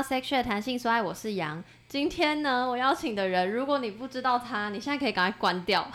[0.00, 1.62] 到 Sexual 弹性说爱，我是杨。
[1.86, 5.86] 今天呢，我邀请的人，如果你不知道他，你现在可以赶快关掉，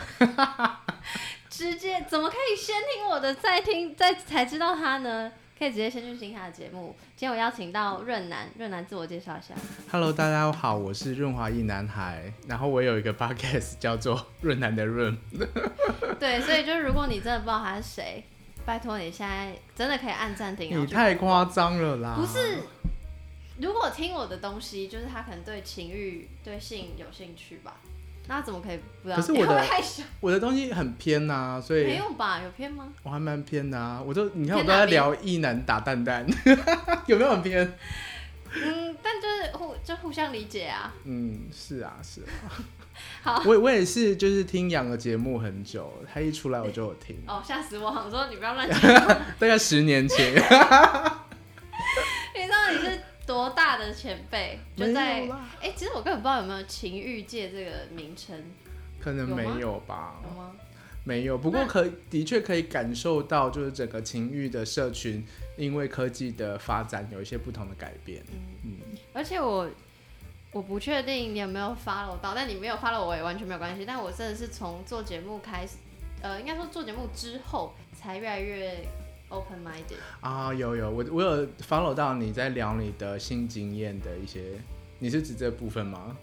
[1.50, 5.32] 直接怎么可以先听我的，再听再才知道他呢？
[5.58, 6.94] 可以直接先去听他的节目。
[7.16, 9.52] 今天我邀请到润南，润南自我介绍一下。
[9.90, 15.18] Hello，大家好，我是润滑一男孩，然后我有一个 podcast 叫做润南的润。
[16.20, 18.22] 对，所以就是如果你真的不知道他是谁，
[18.64, 20.80] 拜托你现在真的可以按暂停。
[20.80, 22.14] 你太夸张了啦！
[22.16, 22.58] 不是，
[23.60, 27.76] 如果听我的东西，就是他可能对情欲、对性有兴趣吧？
[28.28, 29.16] 那怎么可以不知道？
[29.16, 29.64] 可是我的？
[30.20, 32.40] 我的东西很偏呐、所以没以有吧？
[32.42, 32.88] 有偏吗？
[33.02, 34.02] 我还蛮偏的啊。
[34.04, 36.26] 我就你看我都在聊一男打蛋蛋，
[37.06, 37.72] 有没有很偏？
[38.52, 40.92] 嗯，但就是互就互相理解啊。
[41.04, 42.26] 嗯，是啊，是啊。
[43.22, 47.86] 好，我我也是，就是听杨的节目很久，他一出来我就有听，哦，吓死我！
[47.90, 48.80] 我说你不要乱讲，
[49.38, 50.32] 大概十年前。
[52.34, 54.58] 你知道你是多大的前辈？
[54.76, 55.28] 就在
[55.60, 58.40] 哎、其实我根本不知道有没有情欲界这个名称，
[59.00, 60.52] 可能没有吧，有吗？
[61.04, 61.36] 没有。
[61.36, 68.22] 不过那可的确可以感受到，就是整个情欲的社群，因为科技的发展有一些不同的改变。
[68.64, 68.78] 嗯，
[69.12, 69.68] 而且我
[70.52, 73.84] 我不确定你有没有 follow 到，但你没有 follow 我也完全没有关系。
[73.84, 75.76] 但我真的是从做节目开始，
[76.22, 78.84] 呃，应该说做节目之后才越来越
[79.28, 79.98] open minded。
[80.20, 84.60] 啊，有有，我我有 follow 到你在聊你的新经验的一些，
[84.98, 86.16] 你是指这部分吗？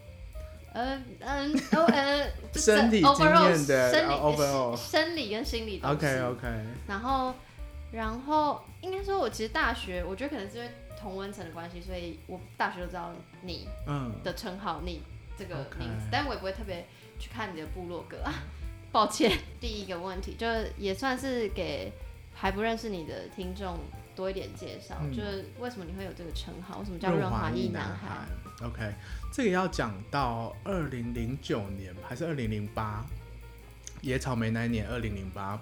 [0.74, 5.88] 呃嗯哦呃，就是身体经验的生理、哦，overall 生理跟心理的。
[5.88, 6.48] OK OK，
[6.88, 7.36] 然后
[7.92, 13.12] 然后应该说，我其实大学，我觉得可能是因为同温层的关系，所以我大学就知道
[13.44, 15.04] 你嗯，的称号，你
[15.38, 16.88] 这个名字但我也不会特别
[17.20, 18.34] 去看你的部落格啊。
[18.92, 21.92] 抱歉，第一个问题就是也算是给
[22.34, 23.80] 还不认识你的听众
[24.16, 28.26] 多一点介绍，嗯就是为什么你会有这个称号，为什么叫润滑一一男孩
[28.66, 28.94] ？OK，
[29.32, 33.06] 这个要讲到二零零九年还是二零零八？
[34.02, 35.60] 野草莓那一年，二零零八。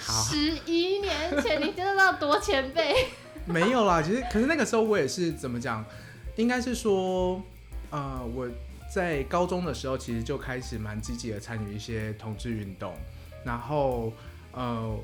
[0.00, 3.08] 好，十一年前，你真的知道多前辈？
[3.44, 5.84] 没有啦，其实可是那个时候我也是怎么讲，
[6.36, 7.42] 应该是说，
[7.90, 8.48] 呃，我
[8.94, 12.94] 在高中的时候其实就开始蛮积极的参与一些同志运动，
[13.44, 14.12] 然后
[14.52, 14.98] 呃，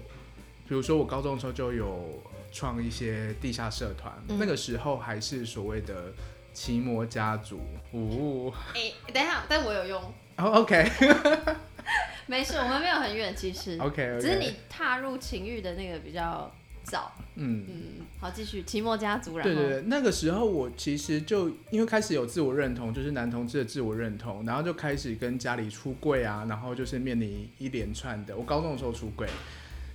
[0.69, 2.23] 比如说我高中的时候就有
[2.53, 6.13] 创一些地下社团，嗯那个时候还是所谓的
[6.53, 7.61] 奇摩家族，
[7.93, 10.03] 哦，哎、等一下，但我有用，
[10.37, 10.89] 哦，OK。
[12.27, 13.79] 没事，我们没有很远，其实。
[13.81, 16.51] OK OK，只是你踏入情欲的那个比较
[16.89, 17.13] 早。
[17.37, 17.65] 嗯。
[17.69, 28.37] 嗯，好，继续期末家族，然后对对对，那个时候我其实就因为开始有自我认同，就是男同志的自我认同，然后就开始跟家里出柜啊，然后就是面临一连串的。
[28.37, 29.29] 我高中的时候出柜，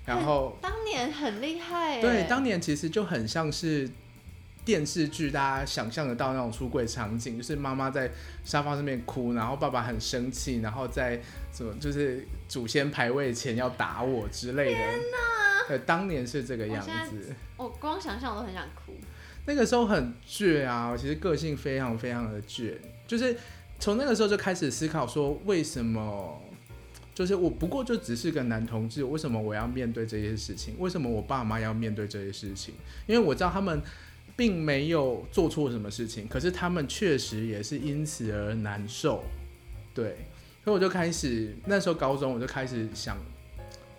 [0.05, 3.89] 然后当年很厉害耶，对当年其实就很像是
[4.63, 8.09] 电视剧大家想象得到那种出柜场景，就是妈妈在
[8.45, 11.21] 沙发上面哭，然后爸爸很生气，然后在
[11.51, 14.79] 什么就是祖先排位前要打我之类的。
[15.67, 17.33] 对，当年是这个样子。
[17.57, 18.93] 我光想象我都很想哭。
[19.45, 22.75] 那个时候很倔啊，我其实个性非常非常的倔，
[23.05, 23.35] 就是
[23.77, 26.41] 从那个时候就开始思考说，为什么，
[27.13, 30.75] 就是我不过就只是个男同志，为什么我要面对这些事情？
[30.79, 32.73] 为什么我爸妈要面对这些事情？
[33.05, 33.81] 因为我知道他们
[34.37, 39.23] 并没有做错什么事情，可是他们确实也是因此而难受，
[39.93, 40.25] 对，
[40.63, 43.17] 所以我就开始那时候高中我就开始想。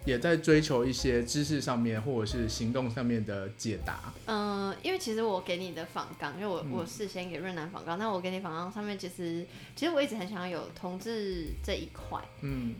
[0.05, 6.71] 也在追求一些知识上面或者是行动上面的解答，嗯、因为其实我给你的访纲，因为我、嗯。
[6.73, 12.75] 我事先给润南访纲，那我给你访纲上面其实其实我一直很想要有同志这一块，嗯，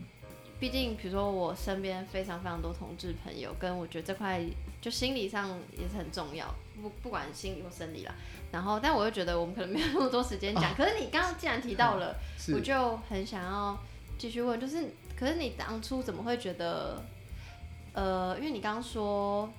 [0.59, 4.43] 毕竟比如说我身边非常非常多同志朋友，跟我觉得这块
[4.81, 8.13] 就心理上也是很重要，不不管心理或生理啦。
[8.51, 10.73] 然后，但我又觉得我们可能没有那么多时间讲。
[10.75, 12.15] 可是你刚刚既然提到了，
[12.53, 13.77] 我就很想要
[14.17, 14.85] 继续问，就是，
[15.17, 17.03] 可是你当初怎么会觉得，
[17.95, 19.49] 呃，因为你刚刚说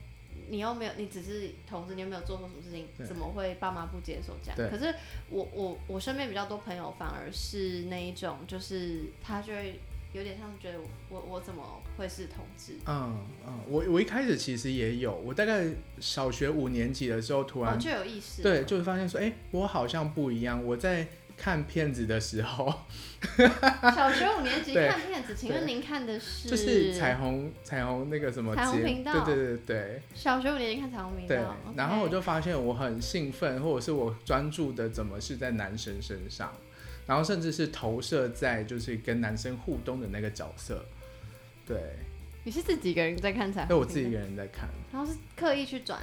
[0.49, 4.71] 你又没有，你只是同志，你又没有做错什么事情，怎么会爸妈不接受这样？
[4.71, 4.95] 可是
[5.31, 9.81] 我我我身边比较多朋友反而是那一种，就是他就会
[10.13, 10.79] 有点像是觉得
[11.09, 12.75] 我我怎么会是同志？
[12.87, 15.65] 嗯嗯，我我一开始其实也有，我大概
[15.99, 20.63] 小学五年级的时候，突然、我就有意识，对，就会发现说，哎、我好像不一样。
[20.65, 22.73] 我在看片子的时候，
[23.95, 26.49] 小学五年级看片子，请问您看的是？
[26.49, 31.77] 就是彩虹彩虹那个什么彩虹频道对对对对小学五年级看彩虹频道对。
[31.77, 36.53] 然后我就发现我很兴奋，或者是我专注的怎么是在男生身上，
[37.07, 40.85] 然后甚至是投射在就是跟男生互动的那个角色。
[41.67, 41.79] 对，
[42.45, 43.69] 你是自己一个人在看彩虹？
[43.69, 44.69] 对我自己一个人在看。
[44.93, 46.01] 然后是刻意去转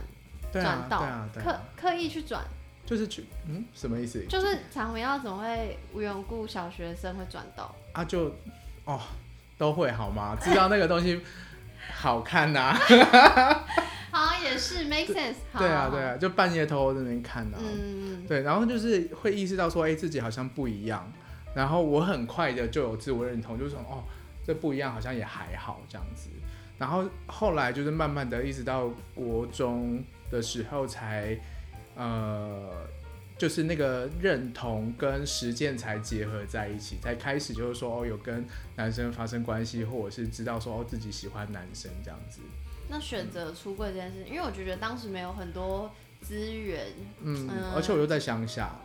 [0.51, 1.63] 转，道，对啊，刻啊。
[1.75, 2.45] 刻意去转，
[2.85, 4.23] 就是去嗯什么意思？
[4.27, 7.73] 就是长眉要怎么会无缘无故小学生会转到？
[7.93, 8.33] 啊就
[8.85, 8.99] 哦
[9.57, 10.35] 都会好吗？
[10.41, 11.21] 知道那个东西
[11.93, 12.73] 好看呐、
[14.11, 15.59] 好像也是 make sense 好。
[15.59, 17.57] 对啊对啊，就半夜偷偷在那边看啊。
[17.59, 21.11] 嗯，对，然后就是会意识到说，哎、自己好像不一样。
[21.55, 24.03] 然后我很快的就有自我认同，就是说，哦，
[24.45, 26.29] 这不一样，好像也还好这样子。
[26.79, 31.37] 然后后来就是慢慢的，一直到国中的时候才，
[31.95, 32.87] 呃，
[33.37, 38.45] 就是那个认同跟实践才结合在一起，才开始就是说，哦，有跟
[38.75, 42.41] 男生发生关系，或者是知道说，哦，自己喜欢男生这样子。
[42.89, 45.91] 那选择出柜这件事，因为我觉得当时没有很多
[46.21, 46.87] 资源，
[47.21, 48.75] 嗯，嗯而且我又在乡下，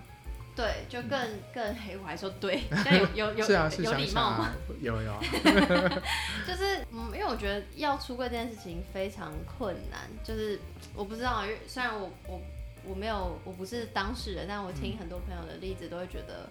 [0.54, 1.18] 对，就更
[1.52, 1.96] 更黑。
[1.98, 4.44] 我还说对， 但有有有礼貌吗？
[4.44, 5.20] 啊，有有啊，
[6.46, 10.58] 就是嗯，因为我觉得要出柜这件事情非常困难，就是
[10.94, 12.40] 我不知道，因为虽然我我
[12.88, 16.48] 我没有我不是当事人，但我听很多朋友的例子都会觉得，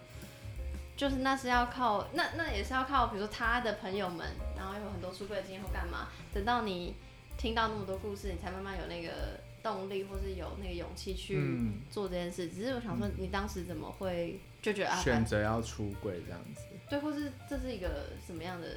[0.95, 6.95] 就是那是要靠那那也是要靠，比如说他的朋友们，然后有很多出柜的经验或干嘛，等到你
[7.37, 11.81] 听到那么多故事，你才慢慢有那个动力，或是有那个勇气去嗯。
[11.89, 12.49] 做这件事。
[12.49, 16.61] 只是我想说，你当时怎么会就觉得啊，选择要出柜这样子。
[16.89, 18.67] 对，或是这是一个什么样的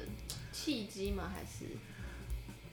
[0.51, 1.31] 契机吗？
[1.33, 1.65] 还是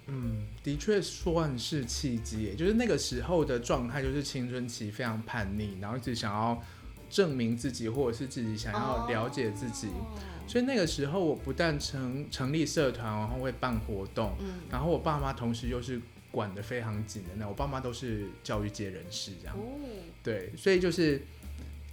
[0.09, 6.63] 嗯，的确算是契机耶，就是那个时候的状态，就是青春期非常叛逆，然后一直想要
[7.11, 9.89] 证明自己，或者是自己想要了解自己。
[9.89, 10.19] 哦。
[10.47, 14.61] 所以那个时候，我不但成成立社团，然后会办活动，嗯。
[14.71, 16.01] 然后我爸妈同时又是
[16.31, 19.55] 管得非常紧的那，我爸妈都是教育界人士这样。
[19.55, 19.77] 哦，
[20.23, 21.21] 对，所以就是，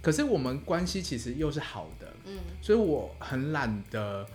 [0.00, 2.38] 可是我们关系其实又是好的，嗯。
[2.62, 4.26] 所以我很懒得，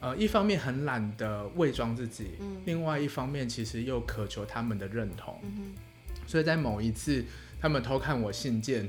[0.00, 2.62] 呃，一方面很懒得伪装自己，嗯。
[2.64, 5.72] 另外一方面其实又渴求他们的认同，嗯
[6.26, 7.24] 所以在某一次
[7.60, 8.88] 他们偷看我信件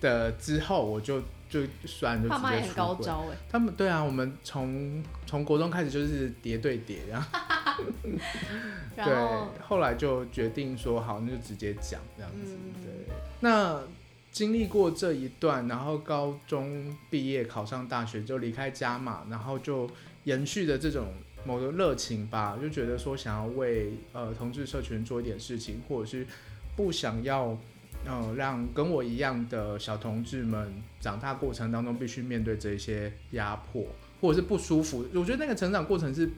[0.00, 1.20] 的之后，我就
[1.50, 3.06] 就算就，爸直妈也很高接出轨。
[3.06, 7.28] 招哎，他们对啊，我们从从国中开始就是叠对叠， 然后
[8.94, 12.56] 对后，后来就决定说好，那就直接讲这样子。
[12.56, 12.72] 嗯。
[12.82, 13.82] 对，那
[14.30, 19.90] 经历过这一段，然后高中毕业考上大学就离开家嘛，然后就
[20.24, 21.14] 延续的这种
[21.44, 26.26] 某个热情吧，就觉得说想要为呃同志社群做一点事情，或者是
[26.76, 27.58] 不想要。
[28.04, 33.86] 呃，让跟我一样的小同志们长大过程当中必须面对这些压迫，
[34.20, 35.06] 或者是不舒服。
[35.14, 36.28] 我觉得那个成长过程是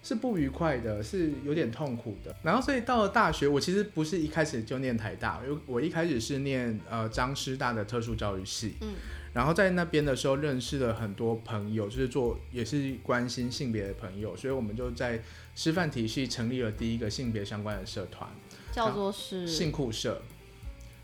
[0.00, 2.36] 是不愉快的，是有点痛苦的。
[2.44, 8.94] 然后所以到了大学，我其实不是一开始就念台大，因为我一开始是念呃张师大的特殊教育系，嗯
[9.38, 15.22] 然后在那边的时候认识了很多朋友，就是做也是关心性别的朋友，所以我们就在
[15.54, 18.28] 师范体系成立了第一个性别相关的社团
[18.72, 20.20] 叫做是性酷社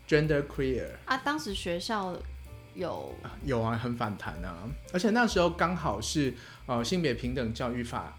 [0.05, 0.85] （Gender Queer）。
[1.05, 2.21] 啊，当时学校
[2.73, 3.15] 有
[3.45, 6.33] 有啊，很反弹啊，而且那时候刚好是
[6.65, 8.17] 呃性别平等教育法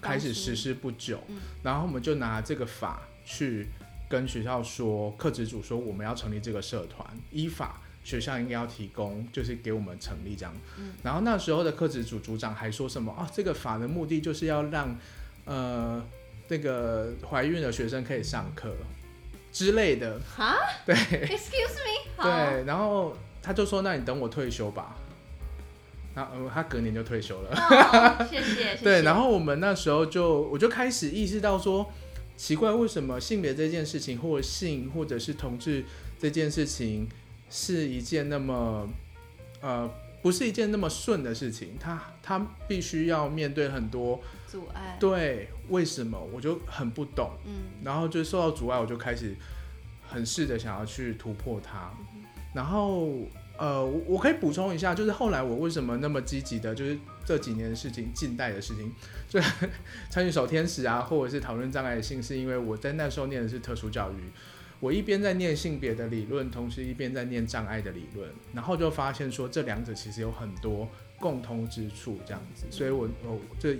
[0.00, 3.66] 开始实施不久，嗯然后我们就拿这个法去
[4.08, 10.54] 跟学校说，课职组说我们要成立这个社团，依法学校应该要提供，就是给我们成立这样。
[10.78, 14.96] 嗯然后那时候的课职组组长还说什么啊，这个法的目的就是要让
[15.44, 16.02] 呃
[16.48, 18.74] 那个怀孕的学生可以上课
[19.52, 20.56] 之类的，哈
[20.86, 20.94] 对。
[20.96, 24.96] ，Excuse me， 对，然后他就说：“那你等我退休吧。”
[26.14, 27.50] 然后、呃、他隔年就退休了。
[27.54, 31.92] 哦谢谢，谢谢 对，然后我们那时候就我就开始意识到说，
[32.36, 35.84] 奇怪，为什么性别这件事情，或性或者是同志
[36.18, 37.08] 这件事情，
[37.50, 38.88] 是一件那么
[39.60, 39.90] 呃
[40.20, 47.30] 不是一件那么顺的事情，他他必须要面对很多阻碍，对为什么，我就很不懂。
[47.46, 49.34] 嗯然后就受到阻碍，我就开始
[50.08, 51.90] 很试着想要去突破它。
[52.52, 53.10] 然后
[53.56, 58.92] 呃，我我可以补充一下，就是后来我为什么那么积极的，就是这几年的事情，近代的事情，
[59.28, 59.40] 就
[60.10, 64.16] 参与守天使啊，或者是讨论障碍性，是因为我在那时候念的是特殊教育。
[64.80, 73.76] 我一边在念性别的理论，同时一边在念障碍的理论，然后就发现说这两者其实有很多共通之处，这样子，所以我我这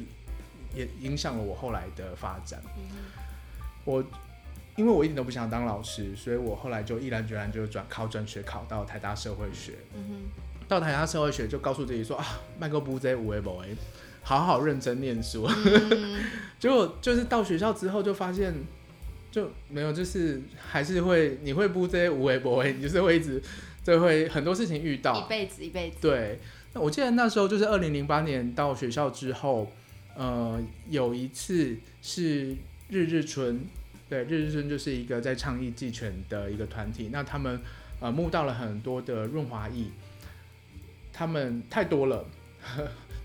[0.75, 2.61] 也影响了我后来的发展。
[2.77, 2.97] 嗯
[3.85, 4.05] 我
[4.77, 9.73] 因为我一点都不想当老师，所以我后来就毅然决然就转考转学考到台大社会学。
[9.95, 10.23] 嗯
[10.69, 12.25] 到台大社会学就告诉自己说啊，
[12.59, 13.75] 麦克布这五 A 不 A，
[14.23, 15.49] 好好认真念书。
[16.61, 18.53] 结果就是到学校之后就发现
[19.39, 23.41] 就没有，就是还是会你会不这些无为不为你就是会一直
[23.85, 25.29] 就会很多事情遇到一。
[25.29, 26.41] 辈子一辈子，对，
[26.73, 29.71] 那我记得那时候就是二零零八年到学校之后，
[30.17, 32.57] 呃，有一次是
[32.89, 33.61] 日日春，
[34.09, 37.61] 对，日日春就是一个在倡议祭权的一个团体，那他们
[38.01, 39.85] 呃募到了很多的润滑液，
[41.13, 42.27] 他们太多了。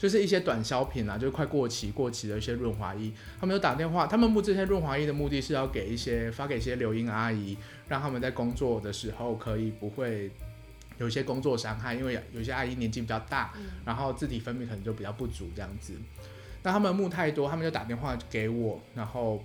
[0.04, 4.06] 就是一些短消品啊，就是快过期、过期的一些润滑液，他们就打电话。
[4.06, 7.58] 他们募这些润滑液的目的是要给一些发给一些留英阿姨，
[7.88, 10.30] 让他们在工作的时候可以不会
[10.98, 13.54] 有一些工作伤害，因为有些阿姨年纪比较大，
[13.86, 15.94] 然后自体分泌可能就比较不足这样子。
[16.64, 19.42] 那他们募太多，他们就打电话给我，然后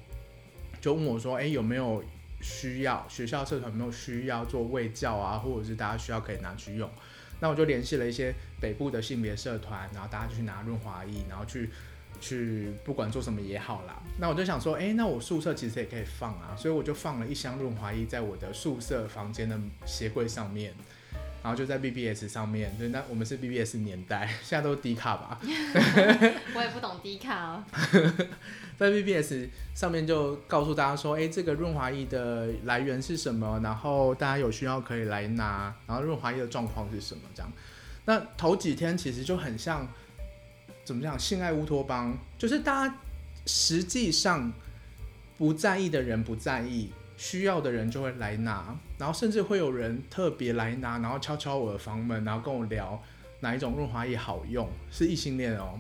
[0.81, 2.03] 就问我说：“哎，有没有
[2.41, 6.91] 需要学校社团有没有需要做卫教啊，或者是大家需要可以拿去用？”
[7.41, 11.71] 那我就联系了一些北部的性别社团，然后大家就去拿润滑液，然后去
[12.21, 14.03] 去不管做什么也好啦。
[14.19, 20.75] 那我就想说，哎，那我宿舍其实也可以放啊，所以我就放了一箱润滑液在我的宿舍房间的鞋柜上面，
[21.43, 22.75] 然后就在 BBS 上面。
[22.77, 25.39] 对，那我们是 BBS 年代， 现在都是低卡吧？
[26.55, 27.65] 我也不懂低卡哦。
[28.77, 33.61] 在 BBS 上面就告诉大家说，哎，这个润滑液的来源是什么？
[33.63, 35.75] 然后大家有需要可以来拿。
[35.87, 37.23] 然后润滑液的状况是什么？
[37.35, 37.53] 这样。
[38.09, 39.87] 那头几天其实就很像，
[40.83, 41.19] 怎么讲？
[41.19, 42.95] 性爱乌托邦，就是大家
[43.45, 44.51] 实际上
[45.37, 46.89] 不在意的人不在意，
[47.19, 48.75] 需要的人就会来拿。
[48.97, 52.99] 然后甚至会有人特别来拿，然后敲敲我的房门，然后跟我聊
[53.41, 55.79] 哪一种润滑液好用，是异性恋哦。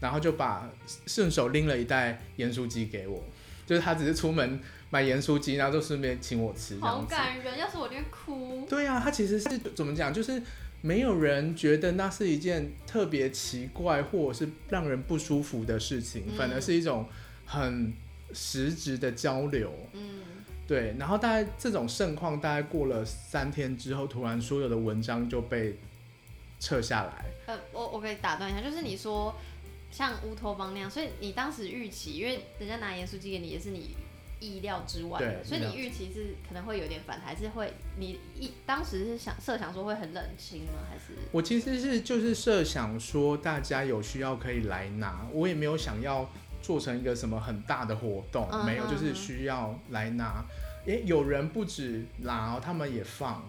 [0.00, 0.68] 然后就把
[1.06, 3.24] 顺手拎了一袋盐酥鸡给我，
[3.64, 4.60] 就是他只是出门
[4.90, 6.78] 买盐酥鸡，然后就顺便请我吃。
[6.78, 8.66] 好感人，要是我就哭。
[8.68, 10.12] 对啊，他其实是怎么讲？
[10.12, 10.42] 就是
[10.82, 17.06] 没有人觉得那是一件特别奇怪或者是让人不舒服的事情，反而是一种
[17.46, 17.92] 很
[18.32, 19.72] 实质的交流。
[19.92, 20.20] 嗯，
[20.66, 20.94] 对。
[20.98, 25.78] 然后大概这种盛况，大概过了三天之后，突然所有的文章就被
[26.58, 27.24] 撤下来。
[27.46, 29.34] 呃，我我可以打断一下，就是你说。
[29.92, 33.96] 像乌托邦那样，所以你当时预期，因为人家拿盐酥寄给你，也是你
[34.40, 40.72] 意料之外的，所以你预期是可能会有点反弹，还是会你一当时是想设想说会很冷清吗？
[40.90, 46.28] 还是我其实是就是设想说大家有需要可以来拿，我也没有想要
[46.62, 50.44] 做成一个什么很大的活动，没有，就是需要来拿。
[50.86, 53.44] 诶，有人不止拿，他们也放。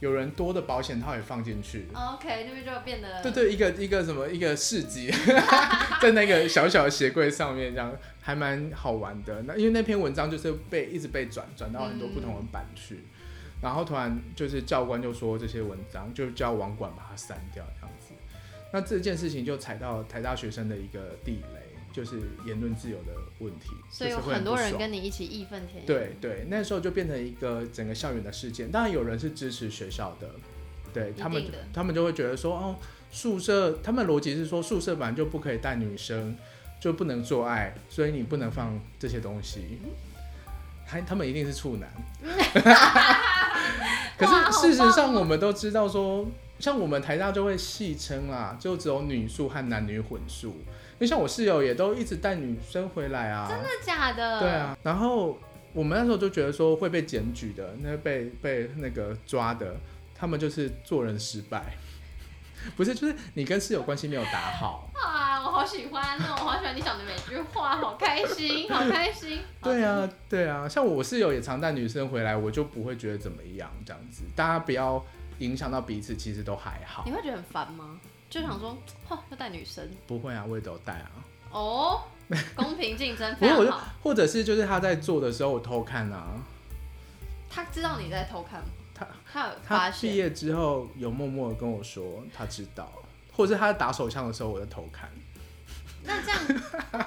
[0.00, 5.10] 有人多的保险套也放进去，OK，那边就变得对对，一个一个什么一个市集，
[6.00, 7.92] 在那个小小的鞋柜上面，这样
[8.28, 9.40] 还蛮好玩的。
[9.44, 13.00] 那因为那篇文章就是被一直被转转到很多不同的版去，
[13.62, 18.12] 然后突然就是教官就说这些文章就叫网管把它删掉这样子，
[18.70, 21.62] 那这件事情就踩到台大学生的一个地雷。
[21.90, 25.86] 就是言论自由的问题，所以有很多人跟你一起义愤填膺。
[25.86, 28.70] 对对，那时候就变成一个整个校园的事件。
[28.70, 30.30] 当然有人是支持学校的，
[30.92, 31.42] 对他们，
[31.72, 32.76] 他们就会觉得说，哦，
[33.10, 36.36] 宿舍，他们逻辑是说宿舍本来就不可以带女生，
[36.80, 39.78] 就不能做爱，所以你不能放这些东西。
[40.86, 41.90] 他他们一定是处男。
[44.16, 46.26] 可是事实上，我们都知道说，
[46.58, 50.48] 像我们台大就会戏称啊，就只有女宿和男女混宿。
[50.48, 54.40] 因为像我室友也都一直带女生回来啊，真的假的？
[54.40, 55.38] 对啊，然后
[55.72, 59.76] 我们那时候就觉得说会被检举的，那被被那个抓的，
[60.14, 61.76] 他们就是做人失败，
[62.76, 65.40] 不是，就是你跟室友关系没有打好啊！
[65.44, 69.40] 我好喜欢哦，我好喜欢你讲的每句话，好开心，好开心。
[69.62, 75.04] 对啊，对啊，像我室友也常带女生回来，我就不会觉得怎么样，这样子，大家不要
[75.38, 77.02] 影响到彼此，其实都还好。
[77.06, 77.98] 你会觉得很烦吗？
[78.28, 78.76] 就想说，
[79.08, 79.88] 嚯，要带女生？
[80.06, 81.10] 不会啊，我也都带啊。
[81.50, 82.02] 哦，
[82.54, 83.88] 公平竞争 非常好。
[84.02, 86.34] 或者是就是他在做的时候我偷看啊。
[87.48, 88.66] 他知道你在偷看吗？
[88.98, 90.10] 他他有发现？
[90.10, 92.92] 毕业之后有默默的跟我说他知道，
[93.32, 95.08] 或者是他在打手枪的时候我在偷看。
[96.04, 96.38] 那这样，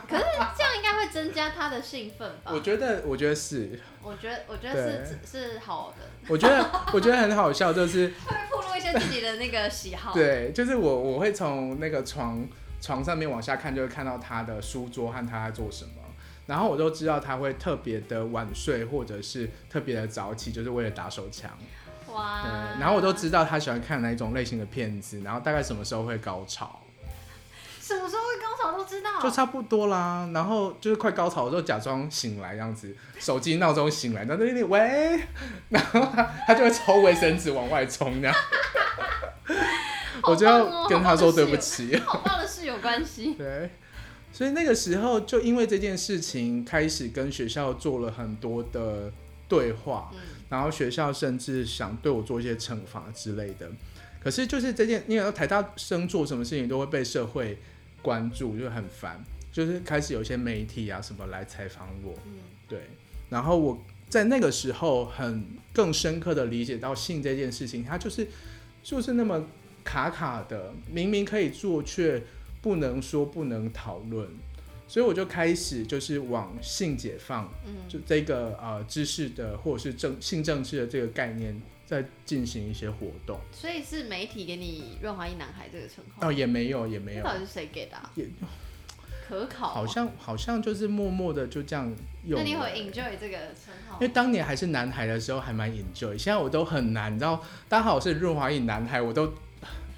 [0.08, 0.24] 可是
[0.56, 2.52] 这样应该会增加他的兴奋吧？
[2.54, 3.80] 我觉得，我觉得是。
[4.04, 6.06] 我觉得，我觉得是是好的。
[6.28, 10.14] 我觉得，我觉得很好笑，就是 会暴露一些自己的那个喜好。
[10.14, 12.46] 对，就是我我会从那个床
[12.82, 15.92] 床上面往下看，就会看到他的书桌和他在做什么，
[16.46, 21.50] 然后我都知道他会特别的晚睡，或者是特别的早起，就是为了打手枪。
[22.14, 22.42] 哇！
[22.44, 26.80] 对，然后我都知道他喜欢看哪一种类型的片子，然后大概什么时候会高潮。
[27.80, 30.30] 什么时候会高潮都知道，就差不多啦。
[30.34, 35.20] 然后就是快高潮的时候，假装醒来这样子，手机闹钟醒来，然后那里喂，
[35.70, 38.36] 然后他他就会抽卫生纸往外冲这样。
[40.24, 41.98] 我就要跟他说对不起。
[41.98, 43.34] 好棒的室友关系。
[43.38, 43.72] 对，
[44.32, 49.12] 所以那个时候就因为这件事情开始跟学校做了很多的
[49.50, 50.12] 对话，
[50.52, 53.68] 然后学校甚至想对我做一些惩罚之类的。
[54.24, 57.58] 可是就是这件，因为台大生做什么事情都会被社会。
[58.04, 62.16] 关注就很烦，就是开始有一些媒体啊什么来采访我，
[62.68, 62.80] 对，
[63.30, 63.80] 然后我
[64.10, 68.28] 在那个时候很更深刻的理解到性这件事情，它就是
[68.82, 69.46] 就是那么
[69.84, 72.24] 卡卡的，明明可以做，却
[72.60, 74.28] 不能说，不能讨论。
[74.92, 83.40] 所以我就开始就是往性解放，嗯，就这个呃知识的或者是政性政治的这个概念，在进行一些活动。
[83.54, 86.28] 所以是媒体给你“润滑一男孩”这个称号？
[86.28, 88.12] 哦，也没有，也没有，到底是谁给的、啊？
[88.16, 88.28] 也
[89.26, 89.74] 可考吗。
[89.74, 91.90] 好像好像就是默默的就这样
[92.26, 92.38] 用。
[92.38, 99.34] 那你会 enjoy 这个称号因为当年还是男孩的时候还蛮 enjoy，现在我都很难，你知道，刚好我是润滑一男孩，我都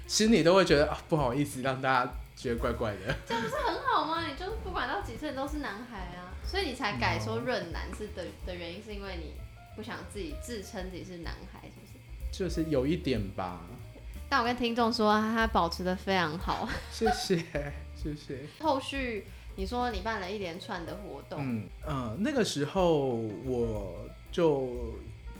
[0.06, 3.14] 心里都会觉得啊不好意思让大家觉得怪怪的。
[3.26, 4.26] 这不是很好吗？
[4.26, 9.32] 你就是不管到几岁都是男孩啊，所以你才改说润男是的的原因，是因为你
[9.76, 12.38] 不想自己自称自己是男孩，是不是？
[12.38, 13.60] 就是有一点吧，
[14.28, 16.68] 但我跟听众说，他保持的非常好。
[16.90, 17.36] 谢谢
[17.94, 18.40] 谢谢。
[18.58, 19.24] 后续
[19.56, 23.14] 你说你办了一连串的活动，嗯呃，那个时候
[23.44, 24.96] 我就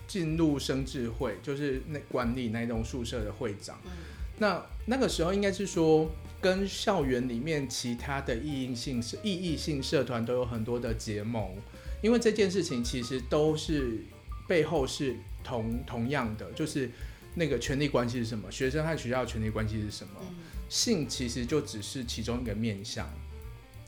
[0.07, 3.77] 进入生智会，就是那管理那栋宿舍的会长。
[3.85, 3.91] 嗯
[4.37, 6.11] 那那个时候应该是说，
[6.45, 11.57] 跟校园里面其他的异义性社异义性社团都有很多的结盟，
[12.03, 14.05] 因为这件事情其实都是
[14.47, 16.91] 背后是同同样的，就是
[17.35, 20.35] 那个权力关系是什么，学生和学校的权力关系是什么，嗯。
[20.69, 23.09] 性其实就只是其中一个面向。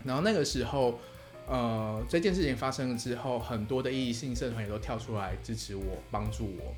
[0.02, 0.98] 然后那个时候，
[1.46, 6.75] 呃，这件事情发生了之后，很多的异义性社团也都跳出来支持我、帮助我，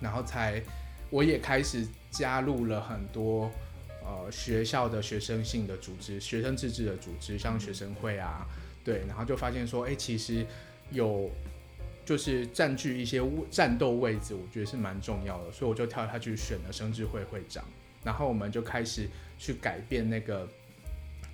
[0.00, 0.62] 然后才
[1.10, 3.50] 我也开始加入了很多
[4.04, 8.46] 呃学校的学生性的组织、学生自治的组织，像学生会啊，
[8.84, 10.46] 对，然后就发现说，哎、其实
[10.90, 11.30] 有
[12.04, 17.64] 就是占据一些位战斗位置，我觉得是蛮重要的，所以我就跳下去选了生智会会长，
[18.02, 19.08] 然后我们就开始
[19.38, 20.48] 去改变那个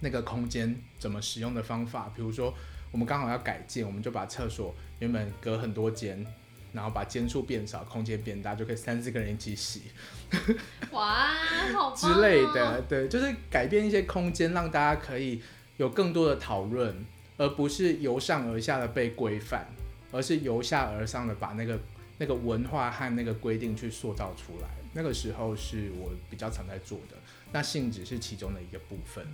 [0.01, 2.55] 那个空间怎么使用的方法，比如说
[2.93, 6.25] 我们刚好要改建，我们就把厕所原本隔很多间。
[6.73, 9.83] 然后把间数变少，空间变大，就可以三四个人一起洗
[10.93, 11.35] 哇，
[11.75, 12.83] 好哦之类的。
[12.83, 15.43] 对，就是改变一些空间，让大家可以
[15.77, 17.05] 有更多的讨论，
[17.37, 19.67] 而不是由上而下的被规范，
[20.13, 21.79] 而是由下而上的把那个
[22.19, 24.69] 那个文化和那个规定去塑造出来。
[24.93, 27.17] 那个时候是我比较常在做的，
[27.53, 29.25] 那性质是其中的一个部分。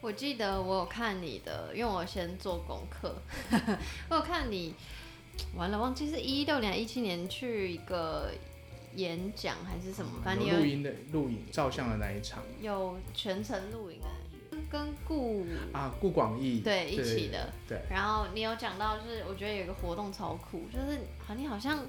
[0.00, 3.20] 我记得我有看你的，因为我先做功课，
[4.08, 4.72] 我有看你，
[5.56, 8.30] 完了忘记是一六年、一七年去一个
[8.96, 12.42] 演讲还是什么，反正录音的录影照相的那一场。
[12.60, 21.84] 有全程录影的，跟顾啊，顾广义对一起的，对然后你有讲到，就是我觉得有一个活动超酷，就是好你好像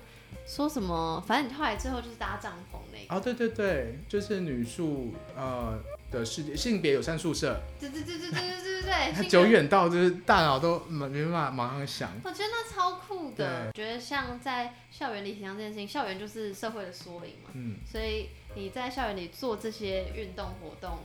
[0.46, 5.80] 说什么，反正你后来最后就是搭帐篷那个，哦，对对对，就是女宿呃
[6.12, 12.12] 的世界性别友善宿舍，对对对对对对对对对，久远到就是大脑都没没办法马上想。
[12.24, 21.00] 我觉得那超酷的，觉得像在校园里提倡这件事情，校园就是社会的缩影嘛，嗯，所以你在校园里做这些运动活动，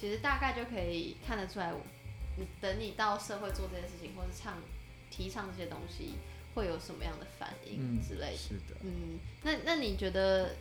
[0.00, 1.72] 其实大概就可以看得出来，
[2.38, 4.54] 你等你到社会做这件事情，或是唱
[5.10, 6.14] 提倡这些东西，
[6.54, 8.36] 会有什么样的反应之类的。
[8.36, 10.56] 是的，嗯，那那你觉得，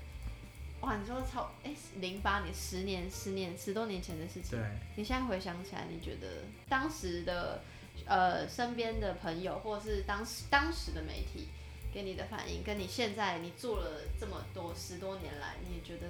[0.86, 4.70] 哇，你说超哎，零八年，十年，十年，十多年前的事情，对。
[4.96, 7.64] 你现在回想起来，你觉得当时的
[8.06, 11.48] 呃身边的朋友，或是当时当时的媒体
[11.92, 16.08] 给你的反应，跟你现在你做了这么多十多年来，你觉得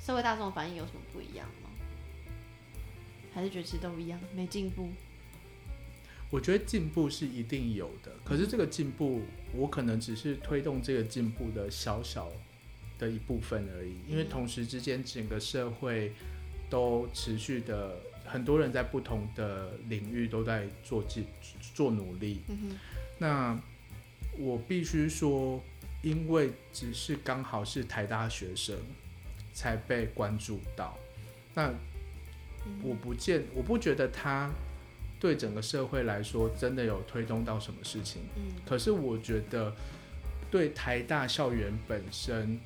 [0.00, 1.68] 社会大众反应有什么不一样吗？
[3.34, 4.88] 还是觉得其实都一样，没进步？
[6.30, 9.20] 我觉得进步是一定有的，可是这个进步，
[9.52, 12.32] 我可能只是推动这个进步的小小
[12.98, 16.12] 的一部分而已，因为嗯同时之间整个社会
[16.68, 21.22] 都持续的，很多人在不同的领域都在做自
[21.74, 22.40] 做努力。
[22.48, 22.78] 嗯哼，
[23.18, 23.60] 那
[24.38, 25.62] 我必须说，
[26.02, 28.76] 因为只是刚好是台大学生
[29.52, 30.98] 才被关注到，
[31.54, 32.80] 那嗯。
[32.82, 34.50] 我不见我不觉得他
[35.18, 38.52] 对整个社会来说真的有推动到什么事情，嗯。
[38.66, 39.74] 可是我觉得
[40.50, 42.60] 对台大校园本身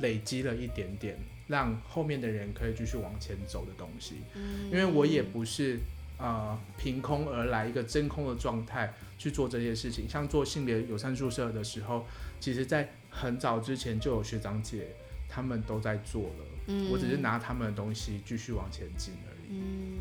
[0.00, 4.16] 累积了一点点，让后面的人可以继续往前走的东西。
[4.34, 5.78] 嗯，因为我也不是
[6.18, 10.08] 呃凭空而来一个真空的状态去做这些事情。
[10.08, 12.06] 像做性别友善宿舍的时候，
[12.40, 14.88] 其实在很早之前就有学长姐
[15.28, 19.58] 他们都在做了，嗯我只是拿他们的东西继续往前进而已。
[19.58, 19.98] 嗯，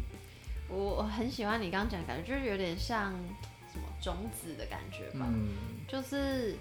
[0.69, 3.11] 我我很喜欢你刚刚讲的感觉，就是有点像
[3.71, 5.49] 什么种子的感觉吧，嗯，
[5.87, 6.55] 就是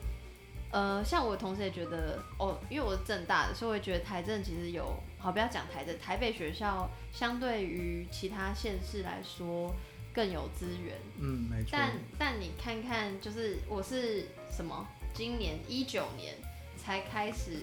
[0.72, 9.74] 呃，像我同时也觉得哦，因为我是正大的，所以我也觉得台政其实有好，不要讲台政，台北学校相对于其他县市来说
[10.14, 11.68] 更有资源，嗯，没错。
[11.72, 16.34] 但但你看看，就是我是什么今年一九年
[16.76, 17.58] 才开始，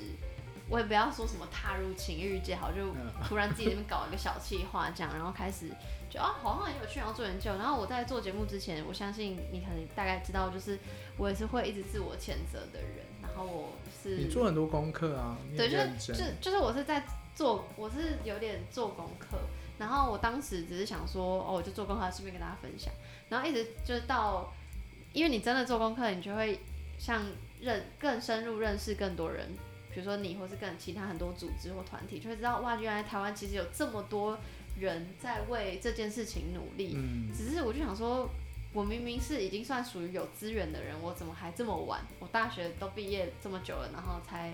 [0.69, 5.71] 我也不要说什么踏入情欲界好，就嗯突然自己那边搞一个小企划这样，然后开始
[6.09, 7.51] 就啊好像很有趣，然后做研究。
[7.51, 10.79] 然后我在做节目之前，我相信你可能大概知道，就是
[11.17, 13.05] 我也是会一直自我谴责的人。
[13.21, 16.13] 然后我是你做很多功课啊，对，就是。
[16.13, 19.37] 就就是我是在做，我是有点做功课，
[19.77, 22.91] 然后我当时只是想说，哦，我就做功课，顺便跟大家分享，
[23.29, 24.51] 然后一直就是到，
[25.13, 26.59] 因为你真的做功课，你就会
[26.97, 27.23] 像
[27.61, 29.47] 认更深入认识更多人，
[29.93, 34.37] 比如说你或是跟其他很多组织或团体，就会知道哇，原来台湾其实有这么多
[34.79, 38.29] 人在为这件事情努力，嗯，只是我就想说，
[38.73, 42.01] 我明明是已经算属于有资源的人，我怎么还这么晚？
[42.19, 44.53] 我大学都毕业这么久了，然后才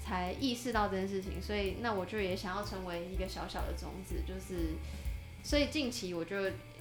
[0.00, 4.74] 才意识到这件事情，所以那我就也想要成为一个小小的种子，就是，
[5.42, 6.36] 所以近期我就。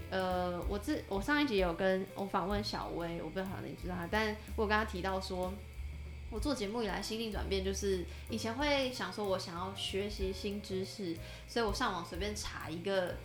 [0.10, 5.54] 呃，我自我上一集有跟我访问小薇，我不知道你知道她，但我跟她提到说，
[6.32, 11.15] 我做节目以来心境转变，就是以前会想说我想要学习新知识，
[11.46, 13.15] 所以我上网随便查一个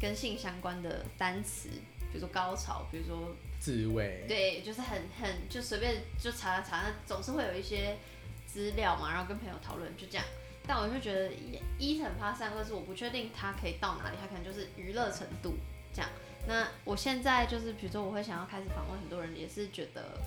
[0.00, 1.68] 跟性相关的单词，
[2.12, 4.24] 比如说高潮，比如说自慰。
[4.28, 7.98] 对，就是很很就随便就查查，那总是会有一些
[8.46, 10.24] 资料嘛，然后跟朋友讨论，就这样。
[10.66, 15.56] 但我就觉得一一很怕三，二是我不确定它可以到哪里，它可能就是娱乐程度
[15.92, 16.08] 这样。
[16.46, 20.20] 那我现在就是比如说我会想要开始访问很多人，也是觉得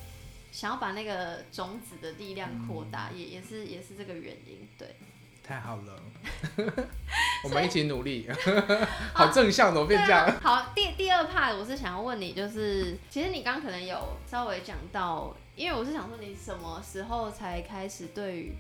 [0.53, 4.95] 想要把那个种子的力量扩大，也也是也是这个原因，对。
[5.45, 6.01] 太好了，
[7.43, 8.29] 我们一起努力，
[9.13, 10.23] 好正向，怎么变这样？
[10.25, 18.53] 啊、好，第第二 part 我是想要问你，就是其实你刚可能有稍微讲到，因为我是想说你什么时候才开始对于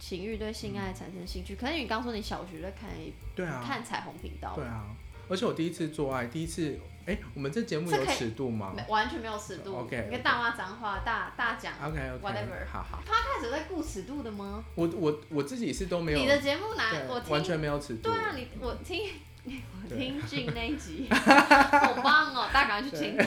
[0.00, 1.54] 情欲、对性爱产生兴趣？
[1.54, 2.88] 可能你刚说你小学在看
[3.34, 4.86] 对啊，看彩虹频道，对啊，
[5.28, 11.72] 而且我第一次做爱，第一次，哎、我们这节目有尺度吗没完全没有尺度 OK，你跟大骂脏话、大大讲。
[11.82, 14.64] ？OK OK，Whatever 好好，他开始在顾尺度的吗？
[14.76, 19.10] 我我我自己是都没有，你的节目哪我听完全没有尺度对，啊，你我听
[19.44, 23.18] 我听俊那一集， 好棒哦，大家赶快去听。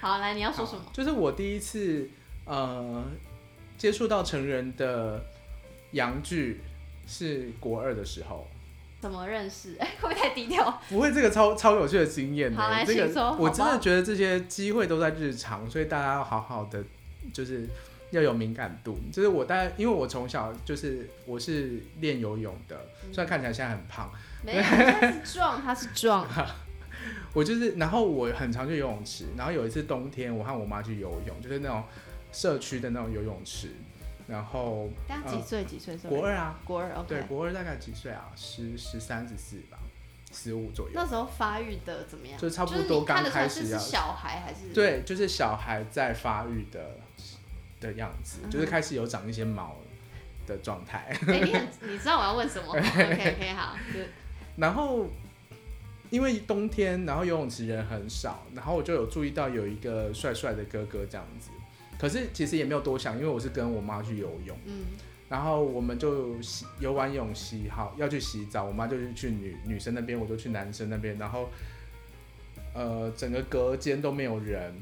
[0.00, 0.82] 好，来你要说什么？
[0.92, 2.08] 就是我第一次
[2.46, 3.04] 呃
[3.76, 5.22] 接触到成人的
[5.92, 6.62] 洋剧
[7.06, 8.48] 是国二的时候，
[9.08, 9.76] 怎么认识？
[9.78, 10.80] 哎、 会不会太低调？
[10.88, 16.82] 不会这个超超有趣的经验好来请说个我真的觉得这些机会都在日常，所以大家要好好的
[17.32, 17.68] 就是。
[18.12, 24.08] 要有敏感度，就是我大概，因为我从小就是我是练游泳的，嗯虽然看起来现在很胖，
[24.44, 26.24] 没有，他是壮，他是壮。
[27.34, 31.82] 我就是，然后我很常去游泳池，然后有一次冬天，我和我妈去游泳，就是那种
[32.30, 33.70] 社区的那种游泳池，
[34.26, 35.64] 然后大家几岁？
[35.64, 35.96] 几岁？
[35.96, 37.22] 国二啊，国二对。
[37.22, 38.30] 国二大概几岁啊？
[38.34, 39.78] 十十三十四吧，
[40.32, 40.92] 十五左右。
[40.94, 42.38] 那时候发育的怎么样？
[42.38, 44.72] 就差不多刚开始要是是小孩还是？。
[44.74, 46.96] 对，就是小孩在发育的
[47.80, 49.76] 的样子，嗯就是开始有长一些毛
[50.46, 51.16] 的状态。
[51.28, 52.70] 哎、你很， 你知道我要问什么？
[52.74, 53.76] OK OK，好。
[54.56, 55.06] 然后
[56.10, 61.50] 因为冬天，然后游泳池人很少，然后我就有注意到有一个帅帅的哥哥这样子。
[61.98, 64.84] 可是其实也没有多想，因为我是跟我妈去游泳，嗯，
[65.28, 71.48] 然后我们就洗游完泳洗好要去洗澡，我妈就是去女女生那边，我就去男生那边，然后
[72.74, 74.74] 呃整个隔间都没有人，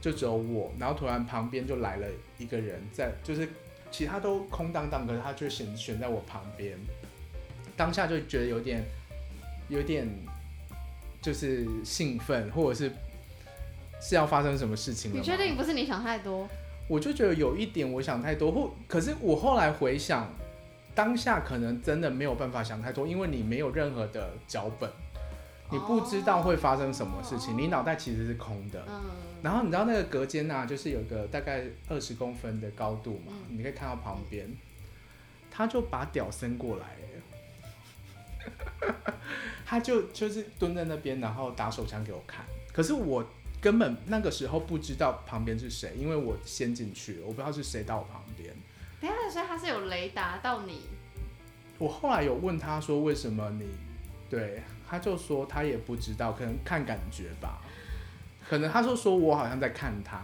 [0.00, 2.06] 就只有我，然后突然旁边就来了
[2.38, 3.48] 一个人在，就是
[3.90, 6.76] 其他都空荡荡，可是他就选选在我旁边，
[7.76, 8.84] 当下就觉得有点
[9.68, 10.08] 有点
[11.22, 12.92] 就是兴奋，或者是
[14.08, 15.18] 是要发生什么事情了？
[15.18, 16.48] 你确定不是你想太多？
[16.88, 20.32] 我就觉得有一点我想太多，或可是我后来回想，
[20.94, 24.88] 当下可能真的没有办法想太多，因为你没有任何的脚本，
[25.72, 28.80] 你不知道会发生什么事情，哦你脑袋其实是空的。
[28.88, 29.02] 嗯。
[29.42, 34.48] 然后你知道那个隔间呐、就是有个大概二十公分的高度嘛，嗯你可以看到旁边，
[35.50, 36.86] 他就把屌伸过来，
[39.66, 42.44] 他就就是蹲在那边，然后打手枪给我看。
[42.72, 43.24] 可是我
[43.60, 48.54] 根本那个时候不知道旁边是谁，因为我先进去了，我不知道是谁到我旁边。
[49.00, 50.82] 等一下，所以他是有雷达到你，
[51.78, 53.66] 我后来有问他说为什么你，
[54.30, 57.60] 对，他就说他也不知道，可能看感觉吧，
[58.48, 60.22] 可能他就说我好像在看他，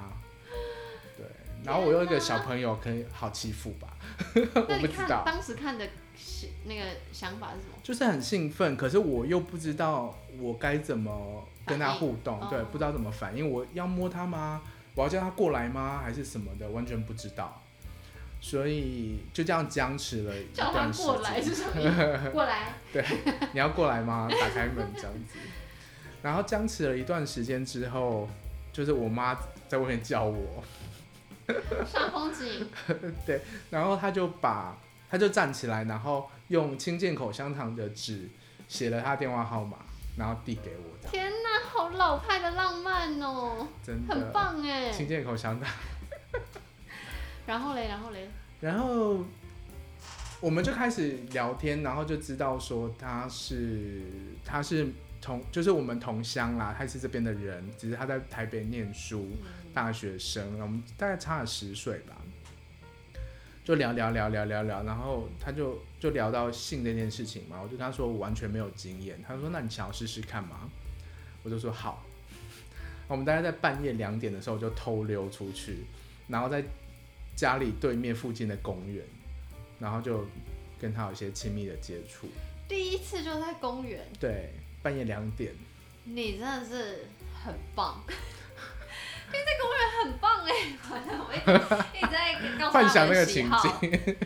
[1.16, 1.26] 对，
[1.64, 3.96] 然后我有一个小朋友可以好欺负吧，
[4.34, 7.74] 那我不知道，当时看的是那个想法是什么？
[7.82, 14.62] 就是很兴奋，可是我又不知道我该怎么跟他互动，对哦，不知道怎么反应，我要摸他吗？
[14.94, 16.00] 我要叫他过来吗？
[16.02, 17.62] 还是什么的，完全不知道。
[18.40, 21.44] 所以就这样僵持了一叫他段时过来间。
[21.44, 21.84] 是什么意
[22.24, 22.30] 思？
[22.30, 22.74] 过来。
[22.92, 23.04] 对
[23.52, 24.28] 你要过来吗？
[24.28, 25.38] 打开门这样子。
[26.22, 28.28] 然后僵持了一段时间之后，
[28.72, 29.36] 就是我妈
[29.68, 30.62] 在外面叫我，
[31.86, 32.68] 上风景，
[33.26, 34.76] 对然后他就把
[35.10, 38.28] 他就站起来，然后用清健口香糖的纸
[38.68, 39.78] 写了他电话号码，
[40.16, 41.41] 然后递给我，天哪，
[41.82, 44.92] 好老派的浪漫哦，真的很棒哎。
[44.92, 45.68] 清健口香糖。
[47.44, 48.28] 然后嘞，然后嘞，
[48.60, 49.24] 然后
[50.40, 54.02] 我们就开始聊天，然后就知道说他是
[54.44, 54.86] 他是
[55.20, 59.30] 同就是我们同乡啦，他是这边的人，只是他在台北念书，
[59.74, 62.14] 大学生，我们大概差了十岁吧。
[63.64, 70.70] 就聊聊聊聊聊聊，然后他就就聊到性这件事情嘛，我就跟他说我完全没有经验，他说那你想要试试看吗？
[71.42, 72.04] 我就说好。
[73.08, 75.84] 我们大概在半夜两点的时候就偷溜出去，
[76.28, 76.64] 然后在
[77.36, 79.04] 家里对面附近的公园，
[79.78, 80.26] 然后就
[80.80, 82.28] 跟他有一些亲密的接触。
[82.68, 85.52] 第一次就在公园，对，半夜两点，
[86.04, 87.06] 你真的是
[87.44, 88.02] 很棒。
[88.08, 90.52] 因为在公园很棒哎，
[90.82, 92.16] 反正我一直在
[92.70, 93.26] 幻想那个。
[93.26, 94.16] 情 境。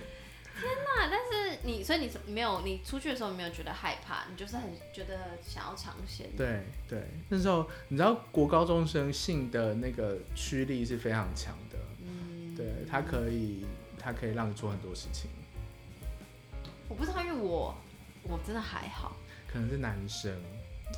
[0.63, 1.31] 那但是
[1.67, 6.29] 你，所以你没有，你出去的时候没有觉得害怕，你就是很觉得想要尝鲜。
[6.37, 13.67] 对对，那时候你知道国高中生性的那个驱力是非常强的，嗯，对，他可以
[13.99, 15.29] 他可以让你做很多事情，
[16.89, 17.75] 我不知道，因为我
[18.23, 19.17] 我真的还好，
[19.53, 20.33] 可能是男生，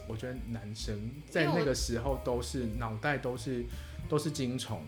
[0.07, 3.65] 我觉得男生在那个时候都是脑袋都是
[4.09, 4.83] 都是精虫，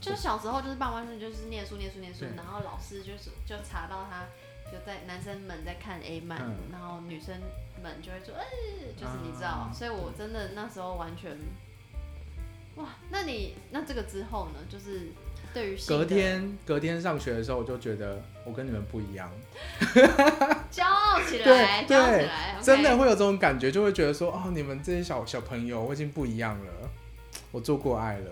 [0.00, 4.26] 就是小时候就是爸妈是就是念书念书念书，然后老师就是就查到他
[4.70, 7.34] 就在男生们在看 A 漫，嗯然后女生
[7.82, 8.44] 们就会说，哎、
[8.96, 11.36] 就是你知道，啊所以我真的那时候完全，
[12.76, 15.10] 哇，那你那这个之后呢，就是
[15.52, 19.30] 对于性隔的天隔天上学的时候，我就觉得我跟你们不一样，
[20.70, 26.72] 骄傲起对来，骄傲起对来，真的 OK 会有这种感觉，就会觉得说哦，你们这些小小朋友，我已经不一样了，
[27.50, 28.30] 我做过爱了。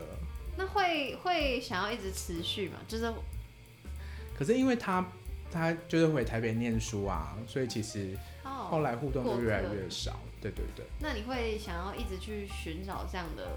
[0.57, 2.79] 那会会想要一直持续嘛？
[2.89, 3.13] 就是
[4.37, 5.05] 可是因为他
[5.51, 10.19] 他就是回台北念书啊，所以其实后哦，来互动就越来越少。
[10.41, 13.49] 对对对，那你会想要一直去寻找这样的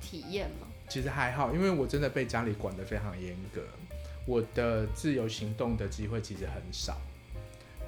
[0.00, 0.66] 体验吗？
[0.88, 3.62] 其实还好，因为我真的被家里管得非常严格，
[4.26, 6.98] 我的自由行动的机会其实很少。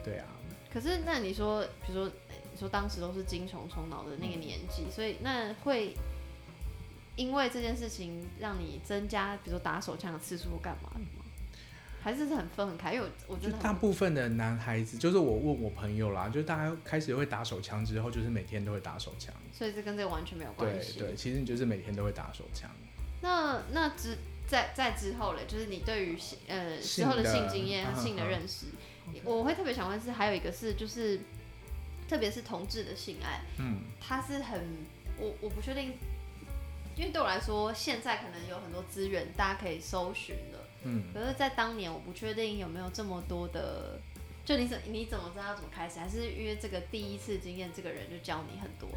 [0.03, 0.27] 对啊，
[0.73, 2.11] 可是那你说，比如说
[2.51, 5.95] 你说当时都是精虫充脑的那个年纪，所以那会
[7.17, 10.91] 因为这件事情让你增加，比如说打手枪的次数或干嘛？
[12.09, 12.95] 还是是很分很开？
[12.95, 19.35] 因为我我就真的很大部分的男孩子，就是我问我朋友啦，就大家开始会打手枪之后，就是每天都会打手枪。
[19.53, 20.99] 所以这跟这个完全没有关系。
[20.99, 22.71] 对对，其实你就是每天都会打手枪。
[23.21, 24.17] 那那之
[24.47, 28.67] 在在之后嘞，就是你对于性呃之后的的性经验、嗯性的嗯认识，
[29.23, 31.21] 我会特别想问是，还有一个是就是，
[32.09, 34.59] 特别是同志的性爱，嗯，它是很
[35.19, 35.93] 我我不确定，
[36.97, 44.01] 因为对我来说，现在可能有很多资源大家可以搜寻的，嗯，可是，在当年我不确定有没有这么多的。
[44.45, 45.99] 就你怎你怎么知道要怎么开始？
[46.01, 48.89] 还是因为这个第一次经验，这个人就教你很多？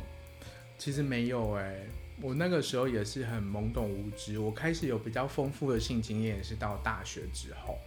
[0.77, 1.81] 其实没有哎、
[2.21, 4.39] 我那个时候也是很懵懂无知。
[4.39, 7.77] 我开始有比较丰富的性经验，也是到大学之后。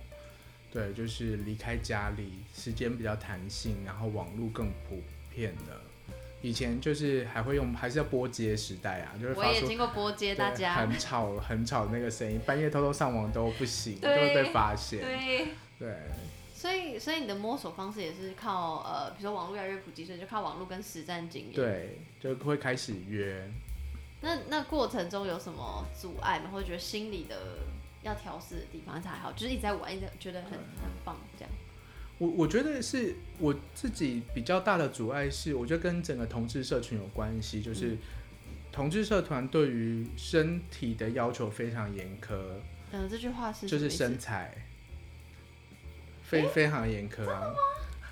[0.71, 5.01] 对，就是离开家里，时间比较弹性，然后网络更普
[5.35, 5.81] 遍了。
[6.45, 15.01] 以前就是还会用，还是要拨接时代啊，就是我也经过拨接大家，很吵很吵的那个声音，半夜偷偷上网都不行，都会被发现。
[15.01, 15.49] 对。
[15.77, 15.93] 对，
[16.55, 21.53] 所以，所以你的摸索方式也是靠呃，比如说网络越来越普及，所以就靠网络跟实战经验。。
[21.53, 23.51] 对，就会开始约。
[24.21, 26.51] 那那过程中有什么阻碍吗？
[26.53, 27.37] 或者觉得心理的
[28.03, 31.51] 要调试的地方，还是还好，就是一直在玩，一直觉得很很棒这样。
[32.19, 37.97] 我我觉得是我自己比较大的阻碍是，我觉得跟整个同志社群有关系，就是
[38.71, 42.35] 同志社团对于身体的要求非常严苛，
[42.93, 44.55] 嗯，这句话是就是身材，
[46.23, 47.53] 非非常严苛啊。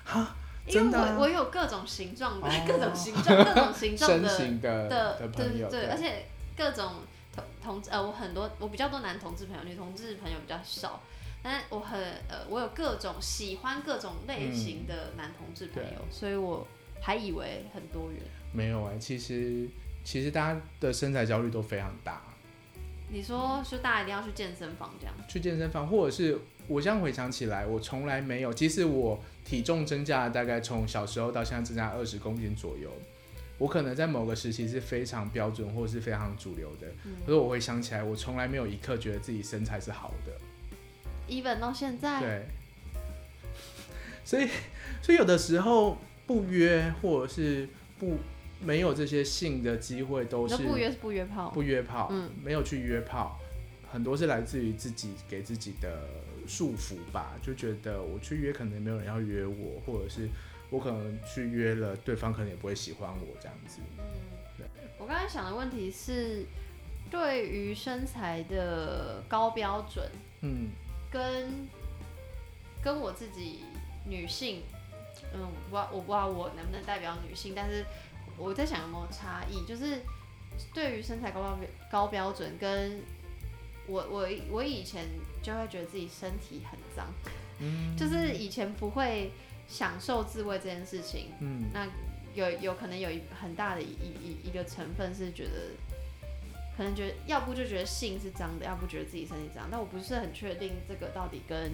[0.03, 0.35] 哈，
[0.67, 6.25] 因为真的啊我我有各种形状各种形状、各种形状 身的形的的的朋友，对而且
[6.57, 6.95] 各种
[7.33, 11.01] 同同志呃，我很多我比较多男同志朋友，女同志朋友比较少。
[11.43, 16.65] 但是我很呃，我有各种喜欢各种类型的男同志朋友，所以我
[17.01, 18.21] 还以为很多元。
[18.53, 19.67] 没有哎、其实
[20.03, 22.21] 其实大家的身材焦虑都非常大。
[23.09, 25.13] 你说就大家一定要去健身房这样？
[25.27, 28.53] 去健身房，或者是我这样回想起来，我从来没有。
[28.53, 32.89] 其实我体重增加了，大概从小时候到现在增加二十公斤左右，
[33.57, 36.87] 我可能在某个时期是非常标准或者是非常主流的。
[37.05, 40.31] 嗯可是我回想起来，我从来没有一刻觉得自己身材是好的。
[41.27, 42.45] ，even 到现在，对，
[44.23, 44.49] 所以
[45.01, 47.67] 所以有的时候不约或者是
[47.99, 48.17] 不
[48.61, 52.29] 没有这些性的机会，都是不约是不约炮，不约炮，嗯。
[52.43, 53.37] 没有去约炮，
[53.91, 56.07] 很多是来自于自己给自己的
[56.47, 60.29] 束缚吧，就觉得我去约可能没有人要约我，或者是
[60.69, 63.79] 我可能去约了，对方可能也不会喜欢我这样子。
[63.97, 64.03] 嗯
[64.57, 66.45] 对，我刚才想的问题是，
[67.11, 70.09] 对于身材的高标准
[70.41, 70.69] 嗯
[71.13, 71.67] 跟
[72.83, 73.59] 跟我自己
[74.03, 74.63] 女性，
[75.33, 77.85] 嗯，我不知道我不知道我能不能代表女性，但是
[78.35, 80.01] 我在想有没有差异，就是
[80.73, 81.57] 对于身材高标
[81.91, 82.99] 高标准跟
[83.87, 85.05] 我我我以前
[85.43, 87.07] 就会觉得自己身体很脏，
[87.59, 89.31] 嗯就是以前不会
[89.67, 91.87] 享受自慰这件事情，嗯那
[92.33, 95.69] 有有可能有一很大的一一一个成分是觉得，
[96.75, 101.71] 可能觉得要不就觉得性是脏的，要不觉得自己身体脏，但我不是很确定这个到底跟，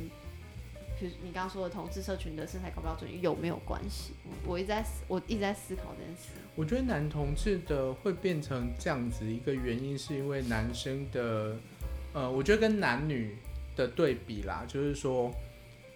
[1.00, 4.14] 比如你刚刚说的同志社群的身材高标准有没有关系？
[4.46, 6.30] 我一直在思我一直在思考这件事。
[6.56, 11.56] 我觉得男同志的会变成这样子，一个原因是因为男生的，
[12.12, 13.38] 呃，我觉得跟男女
[13.78, 15.34] 的对比啦，就是说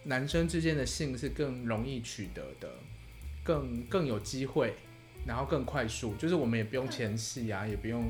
[0.03, 2.71] 男生之间的性是更容易取得的，
[3.43, 4.73] 更更有机会，
[5.27, 8.09] 然后更快速，就是我们也不用前戏啊，也不用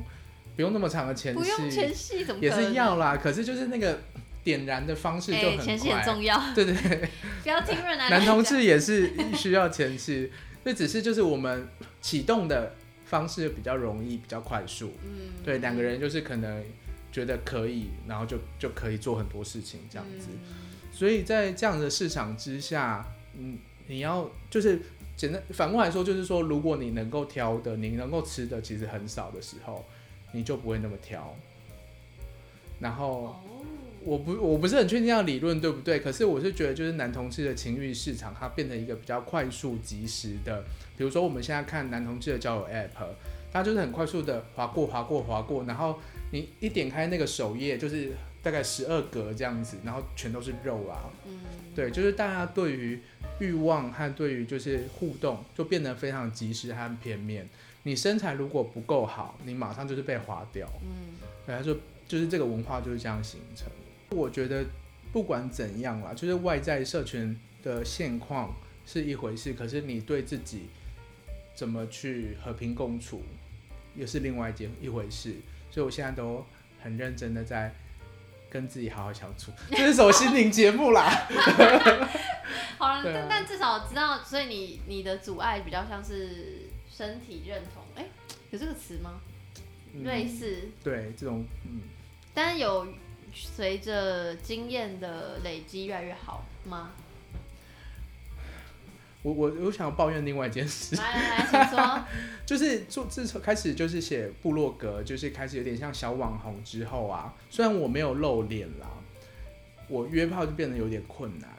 [0.56, 2.62] 不用那么长的前戏，不用前戏怎么也能？
[2.62, 4.00] 是要啦，可是就是那个
[4.42, 7.08] 点燃的方式就哎、很前戏很，重要， 对对对。
[7.42, 10.30] 不要听润男男同志也是需要前戏，
[10.64, 11.68] 那只是就是我们
[12.00, 14.92] 启动的方式比较容易，比较快速。
[15.04, 16.64] 嗯，对，两个人就是可能
[17.12, 20.28] 觉得可以，然后就就可以做很多事情这样子。
[20.32, 20.64] 嗯
[20.94, 23.04] 所以在这样的市场之下，
[23.36, 24.80] 嗯，你要就是
[25.16, 29.84] 简单反过来说，就是说，如果你能够挑的，你能够吃的其实很少的时候，
[30.34, 31.34] 你就不会那么挑。
[32.80, 33.36] 然后哦，
[34.02, 40.62] 我不我不是很确定这样理论对不对，可是我是觉得就是男同志的情欲市场，它变成一个比较快速及时的，
[40.98, 43.06] 比如说我们现在看男同志的交友 App，
[43.52, 45.98] 它就是很快速的划过划过划过，然后
[46.32, 48.10] 你一点开那个首页就是
[48.42, 51.40] 大概十二格这样子，然后全都是肉啊，嗯，
[51.74, 53.00] 对，就是大家对于
[53.38, 57.48] 欲望和对于就是互动就变得非常及时和片面。
[57.84, 60.68] 你身材如果不够好，你马上就是被划掉。
[60.82, 61.14] 嗯，
[61.46, 61.76] 对，他说
[62.08, 63.68] 就是这个文化就是这样形成。
[64.10, 64.64] 我觉得
[65.12, 68.52] 不管怎样啦，就是外在社群的现况
[68.84, 70.68] 是一回事，可是你对自己
[71.54, 73.22] 怎么去和平共处，
[73.94, 75.34] 也是另外一件一回事。
[75.70, 76.44] 所以我现在都
[76.82, 77.74] 很认真的在
[78.48, 79.52] 跟自己好好相处。
[79.70, 81.10] 这是首心灵节目啦。
[82.78, 86.63] 好了，但但至少知道，所以你你的阻碍比较像是
[86.96, 88.06] 身体认同，哎、
[88.50, 89.20] 有这个词吗？
[90.04, 91.80] 类嗯，似，对这种嗯。
[92.32, 92.86] 但是有
[93.32, 96.92] 随着经验的累积越来越好吗？
[99.22, 102.04] 我我我想要抱怨另外一件事，来来来，请说。
[102.46, 108.86] 就是做自从开始就是写部落格，就是开始有点像小网红之后啊，虽然我没有露脸啦，
[109.88, 111.50] 我约炮就变得有点困难。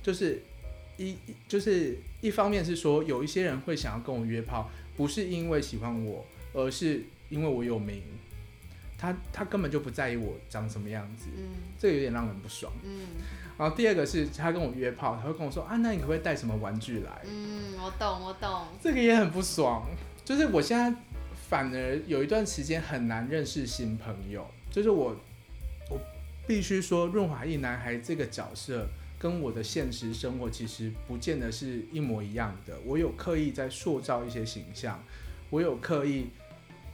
[0.00, 0.42] 就是
[0.98, 1.16] 一
[1.48, 8.02] 就是一方面是说有一些人会想要跟我约炮，不是因为喜欢我，而是因为我有名，
[8.98, 12.72] 他他根本就不在意我长什么样子，嗯这个有点让人不爽。
[12.84, 13.06] 嗯
[13.56, 17.22] 然后第二个是他跟我约炮，他会跟我说啊，那你可不可以带什么玩具来？
[17.24, 18.66] 嗯，我懂我懂。
[18.80, 19.84] 这个也很不爽。
[20.24, 20.94] 就是我现在
[21.48, 25.16] 反而有一段时间很难认识新朋友，就是我
[25.90, 25.98] 我
[26.46, 28.86] 必须说，润滑一男孩这个角色
[29.18, 32.78] 跟我的现实生活其实不见得是一模一样的。
[32.84, 35.02] 我有刻意在塑造一些形象，
[35.50, 36.28] 我有刻意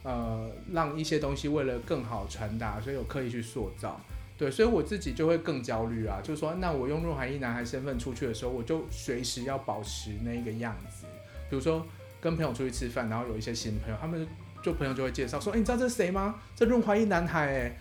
[0.03, 4.01] 呃让一些东西为了更好传达，所以有刻意去塑造。
[4.37, 11.05] 对，所以我自己就会更焦虑啊，就是说，那我用润滑一男孩身份出去的时候，我就随时要保持那个样子。
[11.49, 11.85] 比如说
[12.19, 14.27] 跟朋友出去吃饭，然后有一些新朋友，他们
[14.61, 16.35] 就朋友就会介绍说，哎、你知道这是谁吗？
[16.53, 17.77] 这润滑一男孩哎，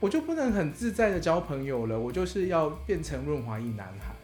[0.00, 4.14] 我就不能很自在的交朋友了，我就是要变成润滑一男孩。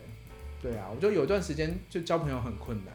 [0.60, 2.94] 对啊，我就有段时间就交朋友很困难。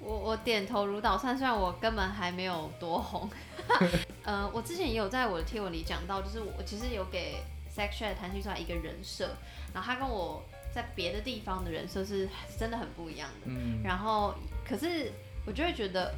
[0.00, 3.28] 我我点头如捣蒜，虽然我根本还没有多红。
[4.24, 7.36] 呃，我之前也有在我的贴文里讲到，就是我其实有给
[7.74, 9.30] Sex Chat 弹性出来一个人设，
[9.72, 10.42] 然后他跟我
[10.74, 12.28] 在别的地方的人设是
[12.58, 13.46] 真的很不一样的。
[13.46, 14.34] 嗯，然后
[14.66, 15.10] 可是
[15.46, 16.14] 我就会觉得，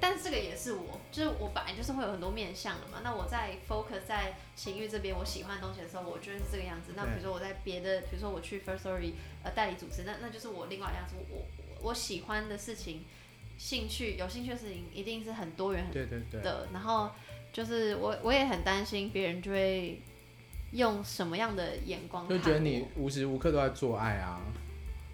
[0.00, 3.00] 但这个也是我，就是我本来就是会有很多面向的嘛。
[3.02, 6.92] 那我在 focus 在情欲这边我喜欢的东西的时候，我就是这个样子。
[6.96, 11.14] 那比如说我在别的，比如说我去 First Story 呃代理主持，那那就是我另外的样子。
[11.18, 13.04] 我我我喜欢的事情、
[13.56, 16.68] 兴趣、有兴趣的事情，一定是很多元很对对对，的。
[16.72, 17.10] 然后
[17.52, 20.00] 就是我我也很担心别人就会
[20.72, 24.40] 用什么样的眼光看就觉得你无时无刻都在做爱啊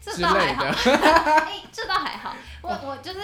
[0.01, 0.97] 这之倒还好，类的。
[1.47, 2.37] 哎、这倒还好。
[2.61, 3.21] 我 我就是，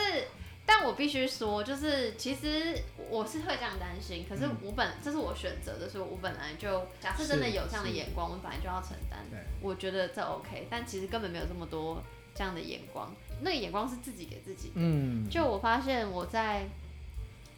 [0.73, 9.19] 但我必须说，就是其实我是会这样担心，可是我本、这是我选择的，所以我本来就假设真的有这样的眼光，我本来就要承担。
[9.61, 12.01] 我觉得这 OK，但其实根本没有这么多
[12.37, 14.71] 这样的眼光，那个眼光是自己给自己。
[14.77, 16.69] 嗯，就我发现我在，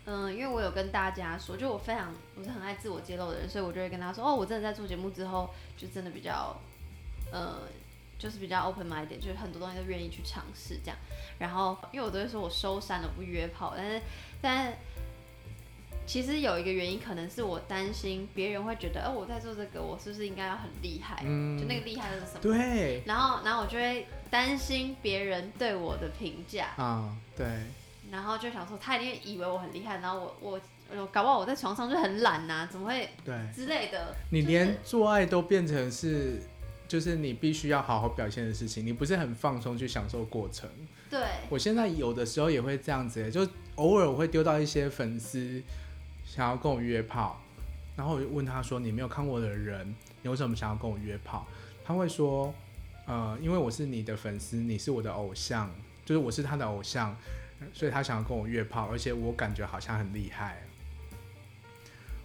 [0.06, 6.58] 嗯、因为我有跟大家说，就我非常我是很爱自我揭露的人，所以我就会跟他说，哦，我真的在做节目之后，就真的比较，
[7.30, 7.58] 呃，
[8.22, 10.96] 就是比较 open mind 就是很多东西都愿意去尝试这样。
[11.40, 14.02] 然后，因为我都会说我收山了，不约炮，但是，
[14.40, 14.72] 但
[16.06, 21.20] 其实有一个原因，可能是我担心别人会觉得，哦，我在做这个，我是不是应该要很厉害？
[21.24, 22.40] 嗯就那个厉害的是什么？
[22.40, 26.68] 对然后，然后我就会担心别人对我的评价。
[26.76, 27.46] 啊，对，
[28.10, 30.60] 然后就想说，他一定以为我很厉害，然后我我
[30.96, 34.14] 我搞不好我在床上就很懒呐、怎么会对，之类的？
[34.30, 36.40] 你连做爱都变成是，
[36.92, 40.68] 就是你必须要好好表现的事情，你不是很放松去享受过程。
[41.08, 41.18] 对
[41.48, 45.62] 我现在有的时候也会这样子，就偶尔我会丢到一些粉丝
[46.22, 47.40] 想要跟我约炮，
[47.96, 51.46] 然后我就问他说：“你没有看过我的人，你为什么想要跟我约炮？”
[51.82, 52.52] 他会说
[53.08, 55.70] ：“呃，因为我是你的粉丝，你是我的偶像，
[56.04, 57.16] 就是我是他的偶像，
[57.72, 60.62] 所以他想要跟我约炮，而且我感觉好像很厉害。”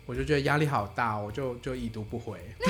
[0.06, 2.38] 我就觉得压力好大，我就就已读不回。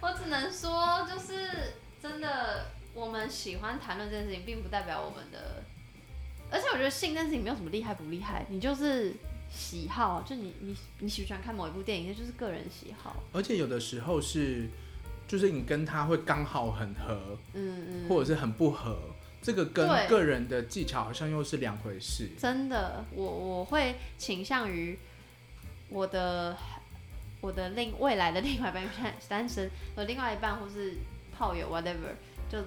[0.00, 5.62] 我只能说，就是真的，我们喜欢谈论这件事情，并不代表我们的。
[6.50, 9.12] 而且我觉得性这件事情没有什么厉害不厉害，你就是
[9.50, 13.22] 喜好，就你你你喜不喜欢看某一部电影，那就是个人喜好。
[13.32, 14.66] 而且有的时候是，
[15.26, 18.98] 就是你跟他会刚好很合，嗯嗯，或者是很不合，
[19.42, 22.30] 这个跟个人的技巧好像又是两回事。
[22.38, 24.98] 真的，我我会倾向于
[25.90, 26.56] 我的
[27.40, 30.94] 我的另未来的另外一半，单身，我另外一半或是
[31.36, 32.14] 炮友 whatever，
[32.48, 32.58] 就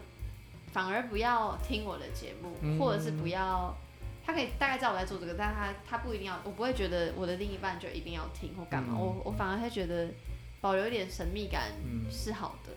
[0.71, 3.75] 反而不要听我的节目，嗯或者是不要。
[4.23, 10.07] 他可以大概知道我在做这个，但他他不一定要，我不会觉得我的另一半就一定要听或干嘛，嗯我我反而会觉得
[10.61, 12.71] 保留一点神秘感嗯，是好的，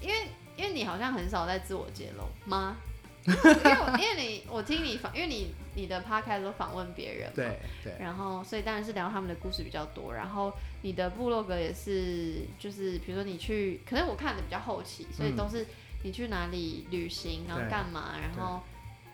[0.00, 2.76] 因为因为你好像很少在自我揭露吗？
[3.24, 15.66] 因为我因为你我听你访，因为你你的 podcast 都访问别人嘛，对对，然后所以当然是聊他们的故事比较多，然后你的部落格也是就是比如说你去，可能我看的比较后期，所以嗯都是
[16.02, 18.62] 你去哪里旅行，然后干嘛，然后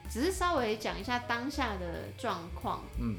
[0.08, 3.16] 只是稍微讲一下当下的状况，嗯，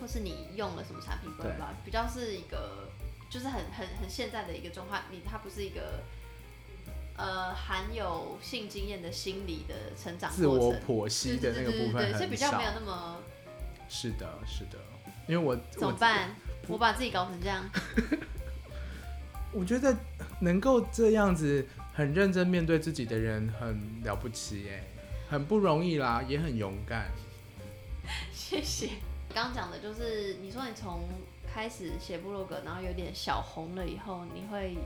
[0.00, 1.50] 或是你用了什么产品，对。
[1.58, 2.88] 吧，比较是一个
[3.28, 6.02] 就是很很很现在的一个状况，你它不是一个
[7.18, 12.64] 呃含有性经验的心理的成长自我剖析的那个部分很少比较没。
[12.64, 13.18] 有那么
[13.90, 14.78] 是的，是的，
[15.28, 16.34] 因为我怎么办？
[16.68, 17.64] 我把自己搞成这样，
[19.52, 19.96] 我觉得
[20.40, 24.82] 能够这样子很认真面对自己的人很了不起耶，
[25.28, 27.10] 很不容易啦，也很勇敢。
[28.32, 28.90] 谢谢。
[29.32, 31.08] 刚刚讲的就是，你说你从
[31.52, 34.76] 开始写部落格，然后有点小红了以后，你会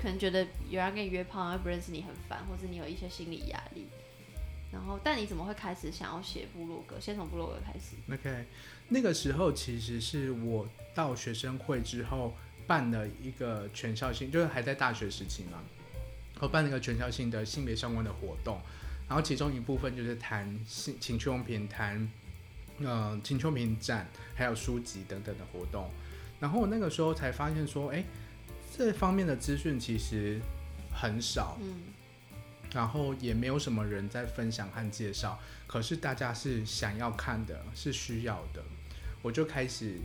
[0.00, 3.86] 可能觉得有人跟你约炮，然后不认识你很烦，或是你有一些心理压力。
[4.72, 7.00] 然后，但你怎么会开始想要写部落格？
[7.00, 7.96] 先从部落格开始。
[8.12, 8.44] OK，
[8.88, 12.34] 那个时候其实是我到学生会之后
[12.66, 15.58] 办了一个全校性，就是还在大学时期嘛，
[16.40, 18.60] 我办了一个全校性的性别相关的活动，
[19.08, 22.08] 然后其中一部分就是谈性情趣用品、谈
[22.78, 25.90] 呃情趣用品展，还有书籍等等的活动。
[26.38, 28.04] 然后我那个时候才发现说，哎，
[28.76, 30.40] 这方面的资讯其实
[30.94, 31.74] 很少，嗯
[32.72, 38.62] 然后也没有什么人在分享和介绍，可是大家是想要看的，是需要的，
[39.22, 39.96] 我就开始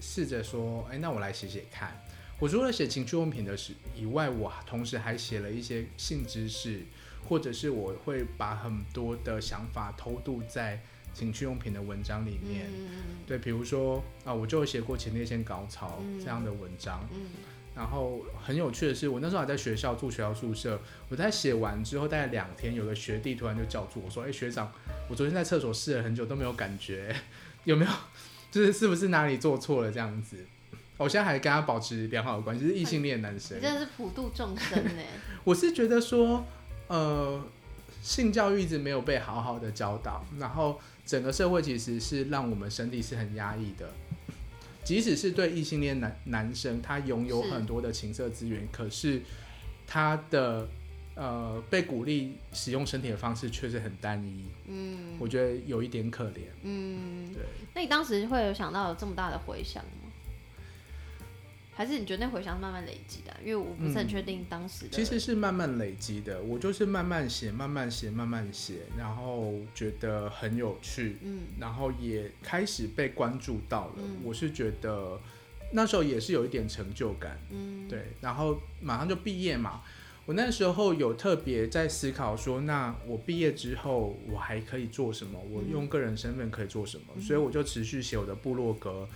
[0.00, 2.00] 试着说，哎，那我来写写看。
[2.38, 6.82] 我除了写情趣用品的事以外，我同时还写了一些性知识，
[7.28, 10.82] 或者是我会把很多的想法偷渡在
[11.14, 12.68] 情趣用品的文章里面。
[13.26, 17.08] 对，比如说啊，我就写过前列腺高潮这样的文章。
[17.74, 24.70] 然后很有趣的是，我那时候还在学校住学校宿舍，我在写完之后大概两天，有个学弟突然就叫住我说：“哎、学长，
[25.08, 27.14] 我昨天在厕所试了很久都没有感觉，
[27.64, 27.90] 有没有？
[28.52, 30.36] 就是是不是哪里做错了这样子？”
[30.98, 33.62] 我现在还跟他保持良好的关系，是异性恋男生你。
[33.62, 35.02] 真的是普度众生呢。
[35.42, 36.44] 我是觉得说，
[36.86, 37.42] 呃，
[38.02, 43.90] 性教育一直没有被好好的教导，然后整个社会其实是让我们身体是很压抑的。
[44.84, 49.22] 即使是对异性恋男男生，他拥有很多的情色资源，可是
[49.86, 50.68] 他的
[51.14, 56.40] 呃被鼓励使用身体的方式却是很单一，嗯我觉得有一点可怜。
[56.62, 57.42] 嗯，对，
[57.74, 60.01] 那你当时会有想到有这么大的回响吗？
[61.74, 63.38] 还是你觉得那回想是慢慢累积的啊？
[63.42, 64.90] 因为我不是很确定当时的。
[64.90, 73.94] 其实是慢慢累积的，我就是慢慢写，慢慢写，慢慢写，然后觉得很有趣，嗯然后也开始被关注到了。
[73.98, 75.18] 嗯我是觉得
[75.72, 79.82] 那时候也是有一点成就感，嗯，对，然后马上就毕业嘛。
[80.24, 85.40] 我那时候有特别在思考说，那我毕业之后我还可以做什么？
[85.50, 87.06] 我用个人身份可以做什么？
[87.16, 89.08] 嗯所以我就持续写我的部落格，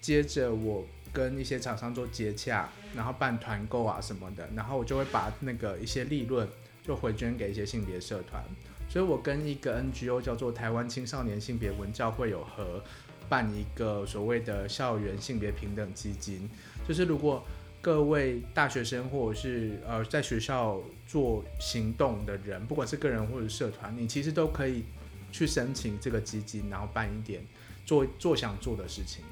[0.00, 0.84] 接着我
[1.16, 6.46] 跟一些厂商做接洽，然后办团购啊什么的，然后我就会把那个一些利润
[6.82, 8.44] 就回捐给一些性别社团。
[8.86, 12.84] 所以我跟一个 NGO 叫做台湾青少年性别文教会有合
[13.30, 16.50] 办一个所谓的校园性别平等基金，
[16.86, 17.42] 就是如果
[17.80, 24.84] 各位大学生或者是呃在学校做行动的人，不管是个人或者社团，你其实都可以
[25.32, 27.42] 去申请这个基金，然后办一点
[27.86, 29.24] 做做想做的事情。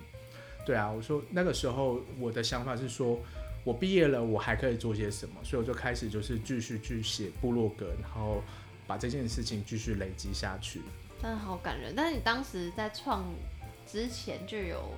[0.64, 3.18] 对啊，我说那个时候我的想法是说，
[3.64, 8.42] 我毕业了，我还可以做些什么，所以我就开始就是继续去写部落格，然后
[8.86, 10.80] 把这件事情继续累积下去。
[11.20, 11.94] 真的好感人。
[11.96, 13.24] 但是你当时在创
[13.86, 14.92] 之前就有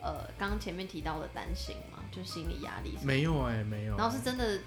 [0.00, 3.96] 呃，刚刚前面提到的担心嘛，就心理压力，没有哎、没有。
[3.96, 4.58] 然后是真的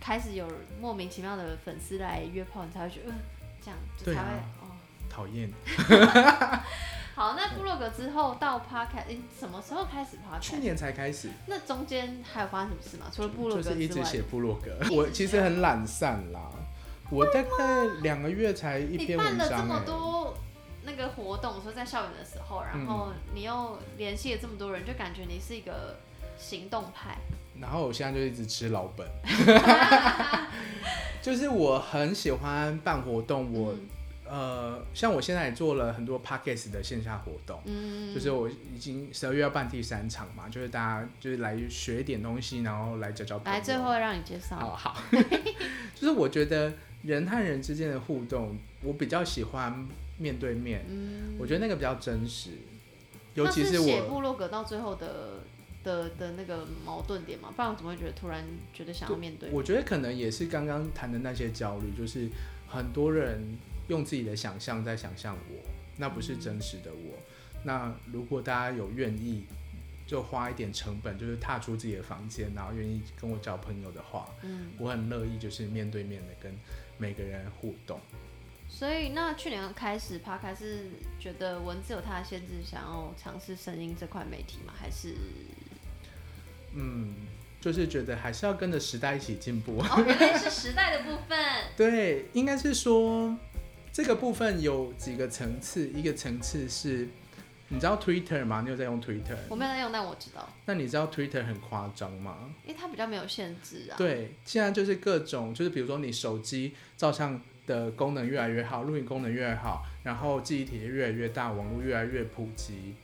[0.00, 3.18] 开始有莫名其妙的粉丝来约炮，你才会觉得，呃，
[3.60, 4.57] 这样就才会、哦。
[5.18, 5.50] 讨厌，
[7.16, 10.40] 好，那部落格之后到 podcast，你什么时候开始 podcast？
[10.40, 13.06] 去年才开始，那中间还有发生什么事吗？
[13.12, 14.78] 除了部落格之外，是一直写部落格。
[14.94, 16.48] 我其实很懒散啦，
[17.10, 20.36] 我大概两个月才一你篇文章办了这么哎、多
[20.84, 25.96] 那个活动，说在校园的时候，然后你又联系了这么多人，就感觉你是一个
[26.38, 27.18] 行动派。
[27.60, 29.04] 然后我现在就一直吃老本，
[31.20, 33.80] 就是我很喜欢办活动，我、嗯
[34.28, 37.60] 呃，像我现在也做了很多 podcast 的线下活动。
[37.64, 43.58] 嗯，就是我已经十二月要办第三场嘛，就是大家就是来学一点东西，然后来交交朋友。
[43.58, 44.56] 来最后让你介绍。
[44.56, 45.02] 好好，
[45.94, 46.72] 就是我觉得
[47.02, 49.86] 人和人之间的互动，我比较喜欢
[50.18, 52.50] 面对面，嗯，我觉得那个比较真实，
[53.34, 54.02] 尤其是我写。
[54.02, 55.40] 部落格到最后的
[55.84, 59.48] 的的那个矛盾点嘛，不然我怎么会觉得突然觉得想要面对？
[59.50, 62.28] 我觉得可能也是刚刚谈的那些焦虑，就是
[62.66, 63.56] 很多人
[63.88, 65.56] 用自己的想象在想象我，
[65.96, 67.18] 那不是真实的我。
[67.64, 69.44] 那如果大家有愿意，
[70.06, 76.50] 就花一点成本，就是踏出自己的房间，然后愿意跟我交朋友的话，嗯，我很乐意就是面对面的跟
[76.96, 78.00] 每个人互动。
[78.70, 80.86] 所以那去年开始 p 开是
[81.18, 84.72] 觉得文字有它的限制，想要尝试声音这块媒体吗？
[84.78, 85.14] 还是
[86.74, 87.14] 嗯，
[87.60, 89.78] 就是觉得还是要跟着时代一起进步。
[89.78, 91.38] 哦，原来是时代的部分。
[91.76, 93.36] 对，应该是说
[93.98, 97.08] 这个部分有几个层次，一个层次是，
[97.66, 98.60] 你知道 Twitter 吗？
[98.62, 99.36] 你有在用 Twitter？
[99.48, 102.48] 我没有在用，但我知道，那你知道 Twitter 很夸张吗？
[102.64, 112.94] 因为它比较没有限制啊。，对，现在就是各种，就是比如说你手机照相的功能越来越好，录影功能越来越好，然后记忆体越来越大，网络越来越普及，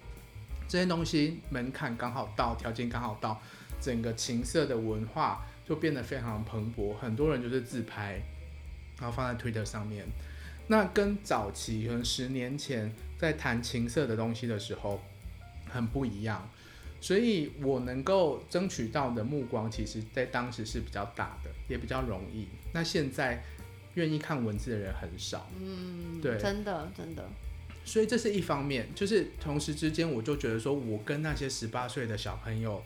[0.68, 3.42] 这些东西门槛刚好到，条件刚好到，
[3.80, 8.22] 整个情色的文化就变得非常蓬勃，很多人就是自拍，
[9.00, 10.06] 然后放在 Twitter 上面。
[10.66, 15.00] 那跟早期可能十年前在谈情色的东西的时候
[15.68, 16.48] 很不一样，
[17.00, 22.48] 所以我能够争取到的目光，其实在当时是比较大的，也比较容易。
[22.72, 23.42] 那现在
[23.94, 27.28] 愿意看文字的人很少，嗯，对真的真的，
[27.84, 28.88] 所以这是一方面。
[28.94, 32.82] 就是同时之间，我就觉得说，我跟那些十八岁的小朋友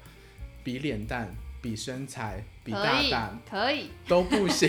[0.64, 4.68] 比脸蛋、比身材、比大胆可以，都不行。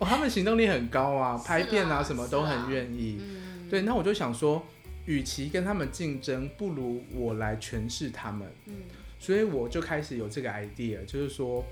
[0.00, 3.20] 哦，他们行动力很高啊，拍片啊什么都很愿意。
[3.20, 4.66] 嗯，对，那我就想说，
[5.06, 8.50] 与其跟他们竞争，不如我来诠释他们。
[8.66, 8.74] 嗯
[9.18, 11.62] 所以我就开始有这个 idea，就是说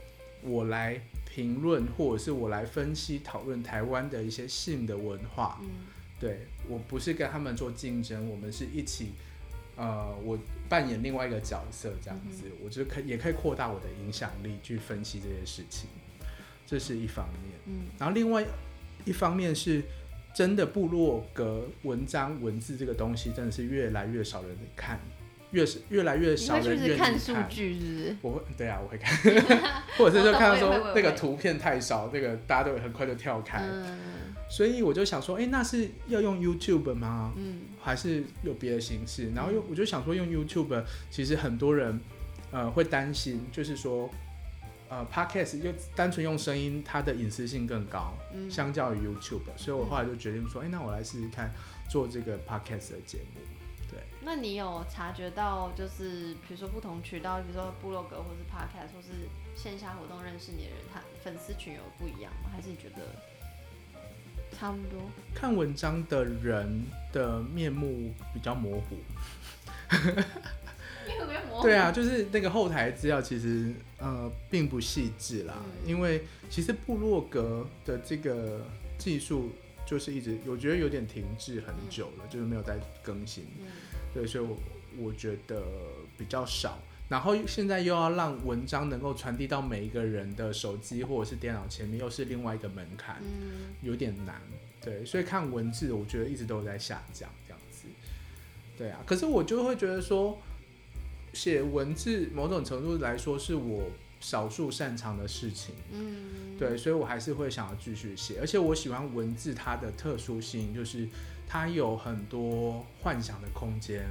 [0.43, 5.59] 我来评论或者是我来分析讨论台湾的一些性的文化。
[5.63, 5.69] 嗯
[6.21, 9.13] 对我不是跟他们做竞争，我们是一起，
[9.77, 10.37] 呃，我
[10.69, 15.89] 扮演另外一个角色这样子，我就可也可以扩大我的影响力去分析这些事情，
[16.69, 17.59] 这是一方面。
[17.67, 18.45] 嗯然后另外
[19.07, 19.83] 一方面是
[20.35, 25.01] 真的部落格文章文字这个东西真的是越来越少人看，
[25.53, 28.17] 越是越来越少人愿意看数据是不是？
[28.21, 29.17] 我会对啊，我会看，
[29.97, 33.99] 或者是就看到说那个图片太少，那个大家都很快就跳开，嗯
[34.51, 37.33] 所以我就想说，哎、那是要用 YouTube 吗？
[37.37, 39.31] 嗯还是有别的形式？
[39.35, 41.99] 然后又我就想说，用 YouTube 其实很多人
[42.51, 44.09] 呃会担心，就是说
[44.89, 51.53] 呃 Podcast 就单纯用声音，它的隐私性更高，嗯，相较于 YouTube，所以我后来就决定说，哎、那我来试试看
[51.91, 53.41] 做这个 Podcast 的节目。
[53.91, 62.51] 对，那你有察觉到，就是比如说不同渠道，比如说部落格或是 podcast 或是线下活动认识你的人，他粉丝群有不一样吗？
[62.55, 63.03] 还是你觉得
[64.59, 65.01] 差不多？
[65.35, 68.97] 看文章的人的面目比较模糊。
[71.09, 78.65] 因为没有模糊对啊，就是那个后台资料其实呃并不细致啦，嗯因为其实部落格的这个
[78.97, 79.51] 技术
[79.87, 83.45] 就是一直我觉得有点停滞很久了，就是没有在更新。
[83.61, 83.67] 嗯
[84.15, 84.57] 对，所以我
[84.99, 85.63] 我觉得
[86.17, 86.79] 比较少。
[87.09, 94.43] 然后现在又要让文章能够传递到每一个人的手机或者是电脑前面，又是另外一个门槛，嗯有点难。
[94.81, 97.87] 对，所以看文字，我觉得一直都有在下降这样子。
[98.77, 100.39] 对啊，可是我就会觉得说，
[101.33, 105.75] 写文字某种程度来说是我少数擅长的事情。
[105.93, 111.09] 嗯，对，所以我还是会想要继续写，而且我喜欢文字它的特殊性，就是
[111.47, 114.05] 它有很多幻想的空间，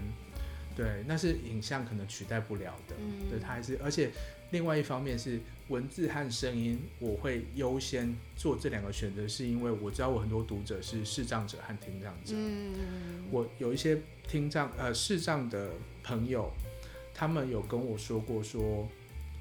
[0.76, 3.30] 对，那是影像可能取代不了的，嗯。
[3.30, 4.12] 对，它还是，而且
[4.52, 12.74] 另外一方面是文字和声音，我会优先做这两个选择，是因为我知道我很多读者是视障者和听障者，嗯。
[13.30, 16.50] 我有一些听障呃视障的朋友，
[17.20, 18.88] 他们有跟我说过说，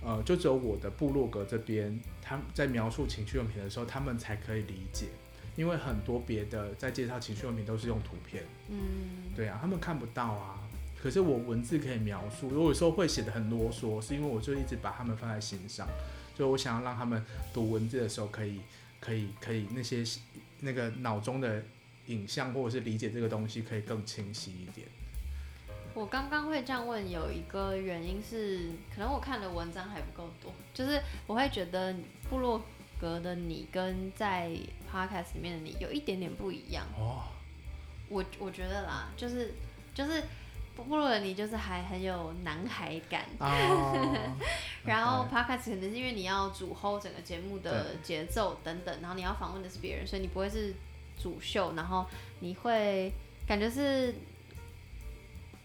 [0.02, 5.08] 呃，就只有我的部落格这边，他们在描述情趣用品的时候，他们才可以理解，
[5.56, 10.58] 因为很多别的在介绍情趣用品都是用图片，嗯对啊，他们看不到啊。
[10.98, 15.86] 可是我文字可以描述，我有时候会写的很啰嗦，是因为我就一直把他们放在心上，
[16.34, 17.22] 就我想要让他们
[17.52, 18.60] 读文字的时候可以
[18.98, 20.02] 可以可以那些
[20.60, 21.62] 那个脑中的
[22.06, 24.88] 影像或者是理解这个东西可以更清晰一点。
[25.96, 31.96] 我刚刚会这样问，有一个原因是，可能我看的文章还不够多，就是我会觉得
[32.28, 32.60] 部落
[33.00, 34.50] 格的你跟在
[34.92, 36.84] podcast 里面的你有一点点不一样。
[36.98, 37.24] 哦，
[38.10, 39.54] 我我觉得啦，就是
[39.94, 40.22] 就是
[40.76, 43.94] 部落的你就是还很有男孩感，啊，
[44.84, 50.74] 然后 podcast 可能是因为你要主 hold 整个节目的节奏等等，然后你要访问的是别人，所以你不会是
[51.18, 52.04] 主秀，然后
[52.40, 53.10] 你会
[53.48, 54.14] 感觉是。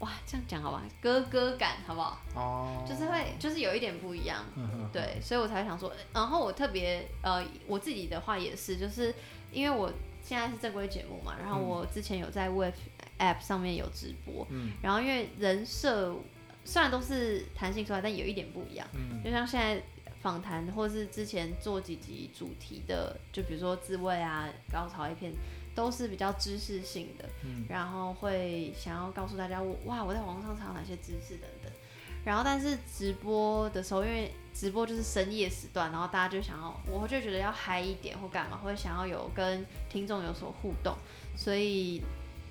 [0.01, 2.19] 哇，这样讲好吧，哥哥感好不好？
[2.35, 9.13] 哦，就是会，就是有一点不一样，嗯，对，所以我才想说，然后我特别呃，我自己的话也是，就是
[9.51, 9.93] 因为我
[10.23, 12.73] 现在是正规节目嘛，然后嗯我之前有在 Web
[13.19, 14.71] App 上面有直播，嗯。
[14.81, 16.15] 然后因为人设
[16.65, 19.21] 虽然都是弹性出来，但有一点不一样，嗯。
[19.23, 19.83] 就像现在
[20.19, 25.31] 访谈或是之前做几集主题的，就比如说自慰啊、高潮一片，
[25.75, 31.71] 都是比较知识性的，嗯然后会想要告诉大家我哇我在网上查到哪些知识等等。
[32.23, 40.95] 然后但是直播的时候，因为直播就是深夜时段，然后大家就想要，我就觉得要嗨一点或干嘛，会想要有跟听众有所互动，
[41.35, 41.99] 所以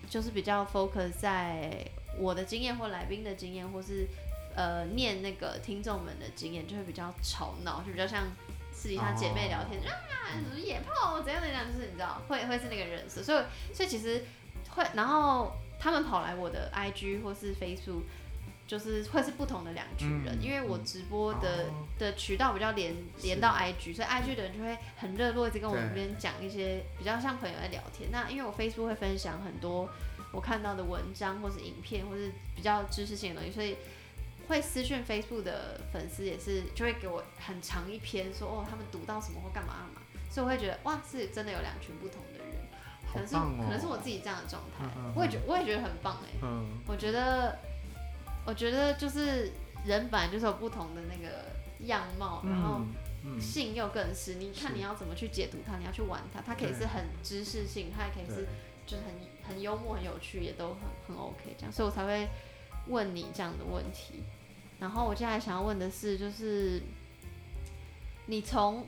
[0.09, 1.87] 就是比较 focus 在
[2.18, 4.09] 我的经验或来宾的经验，或是
[4.57, 8.27] 呃念那个听众们的经验，就会比较吵闹，就比较像
[8.81, 9.93] 私底下姐妹聊天、啊，
[10.33, 14.24] 什么野炮怎样怎样，就是你知道会会是那个人设，所以所以其实
[14.70, 18.03] 会，然后他们跑来我的 IG 或是 Facebook。
[18.70, 21.87] 就是会是不同的两群人，嗯因为我直播的、哦。
[21.99, 25.89] 的渠道比较连连到 IG，所以 IG 的人就会很热络，一直跟我对。
[25.89, 28.12] 这边讲一些比较像朋友在聊天。
[28.12, 29.91] 那因为我 Facebook 会分享很多
[30.31, 33.76] 我看到的文章或是影片，或是比较知识性的东西，所以
[34.51, 42.46] 会私讯 Facebook 的粉丝也是就会给我很长一篇说哦他们读到什么或干嘛干嘛，所以我会觉得哇是真的有两群不同的人，
[43.12, 46.66] 可能是、哦，可能是我自己这样的状态嗯嗯嗯，我也觉我也觉得很棒哎、嗯。
[46.86, 47.57] 我觉得，
[48.44, 49.53] 我觉得就是
[49.84, 51.46] 人本来就是有不同的那个
[51.86, 52.82] 样貌，然后
[53.40, 58.48] 性又更是，你看你要怎么去解读它，你要去玩它，它可以是很知识性，它也可以是
[58.84, 59.14] 就是很
[59.48, 62.28] 很幽默、很有趣，也都很很 OK 这样，所以我才会
[62.88, 64.24] 问你这样的问题。
[64.81, 66.83] 然后我接下来想要问的是，就是
[68.26, 68.87] 你从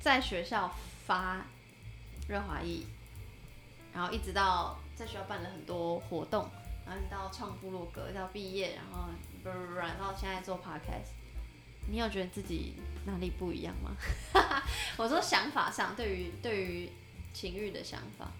[0.00, 0.74] 在学校
[1.06, 1.44] 发
[2.26, 2.80] 润滑液，
[3.92, 6.48] 然后一直到在学校办了很多活动，
[6.86, 9.10] 然后一直到创部落格，到毕业，然后
[9.42, 11.12] 不不不，然后现在做 podcast，
[11.86, 13.94] 你有觉得自己哪里不一样吗？
[14.96, 16.88] 我说想法上，对于对于
[17.34, 18.30] 情欲的想法，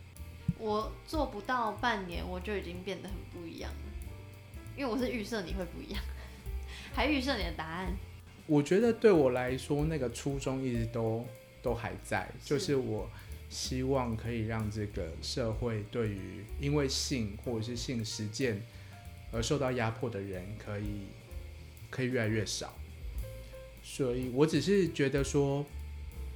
[0.59, 3.93] 我做不到半年，我就已经变得很不一样了，
[4.77, 6.03] 因为我是预设你会不一样，
[6.95, 7.93] 还预设你的答案。
[8.47, 11.27] 我觉得对我来说，那个初衷一直都
[11.63, 13.11] 都还在，就是我
[13.51, 18.63] 希望可以让这个社会对于因为性或者是性实践
[19.33, 21.07] 而受到压迫的人，可以
[21.91, 22.73] 可以越来越少。
[23.83, 25.65] 所以我只是觉得说，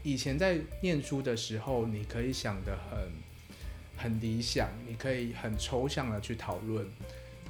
[0.02, 2.98] 以前在念书的时候，你可以想得很
[3.96, 6.86] 很理想，你可以很抽象的去讨论，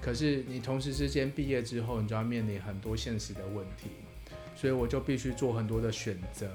[0.01, 3.91] 可是你同时之间毕业之后，你就要面临很多现实的问题，
[4.57, 6.51] 所以我就必须做很多的选择，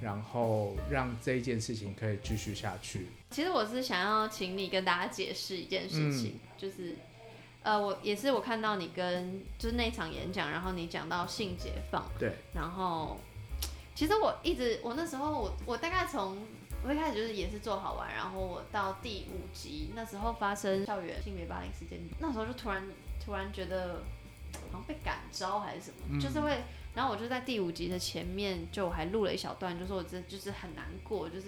[0.00, 3.06] 然后让这一件事情可以继续下去。
[3.30, 6.94] 其实我是想要请你跟大家解释一件事情，就是，
[7.62, 13.18] 呃，我也是我看到你跟就是那场演讲，然后你讲到性解放，对，然后
[13.94, 16.38] 其实我一直我那时候我我大概从
[16.86, 22.86] 我一开始就是也是做好玩，然后我到第五集那时候发生校园性别霸凌事件，那时候就突然
[23.24, 24.02] 突然觉得
[24.52, 26.62] 好像被感召还是什么，嗯就是会，
[26.94, 31.46] 然后我就在第五集的前面就我还录了一小段，就说我真就是很难过，就是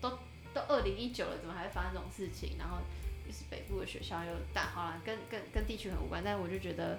[0.00, 0.10] 都
[0.54, 2.56] 都二零一九了，怎么还会发生这种事情？
[2.58, 2.78] 然后
[3.26, 6.98] 就是北部的学校又大，好啦，跟跟跟地区很无关，但是我就觉得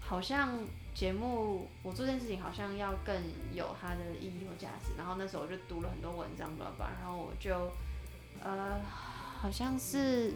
[0.00, 0.58] 好像
[0.98, 3.14] 节目我做这件事情好像要更
[3.54, 4.90] 有它的意义或价值。
[4.98, 7.70] 然后那时候我就读了很多文章，吧吧，然后我就
[8.42, 8.80] 呃，
[9.40, 10.34] 好像是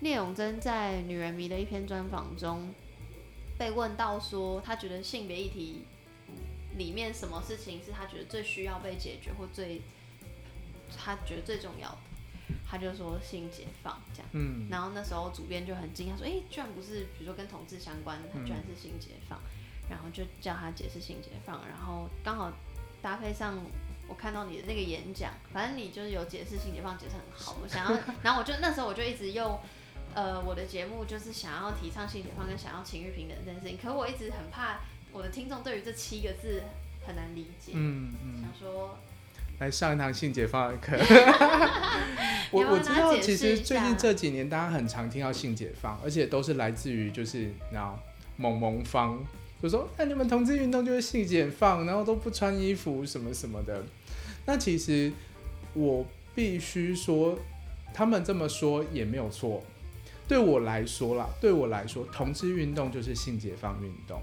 [0.00, 2.74] 聂永贞在《女人迷》的一篇专访中
[3.56, 5.84] 被问到说，他觉得性别议题
[6.76, 9.82] 里面什么事情是他觉得最需要被解决或最
[10.98, 11.98] 他觉得最重要的，
[12.68, 14.28] 他就说性解放这样。
[14.32, 19.38] 嗯，然后那时候主编就很惊讶说：“诶，居然不是，比如说跟同志相关，他居然是性解放。
[19.92, 22.50] 然后就叫他解释性解放，然后刚好
[23.02, 23.58] 搭配上
[24.08, 27.56] 我看到你的那个演讲，反正你就是有解释性解放，解释很好。
[27.62, 29.60] 我想要， 然后我就那时候我就一直用
[30.14, 34.80] 呃我的节目就是想要提倡性解放跟想要情欲平等这件事情，可我一直很怕
[35.12, 36.62] 我的听众对于这七个字
[37.06, 38.98] 很难理解，嗯嗯，想说
[39.58, 40.96] 来上一堂性解放的课。
[42.50, 47.98] 我我知道，其实最近这几年大家很常听到性解放，而且都是来自于就是然后
[48.36, 49.18] 萌萌方，
[49.62, 53.84] 就说那、你们同志运动就是性解放，然后都不穿衣服什么什么的。
[54.44, 55.12] 那其实
[55.72, 56.04] 我
[56.34, 57.38] 必须说，
[57.94, 59.62] 他们这么说也没有错。
[60.26, 64.20] 对我来说啦，对我来说，同志运动就是性解放运动。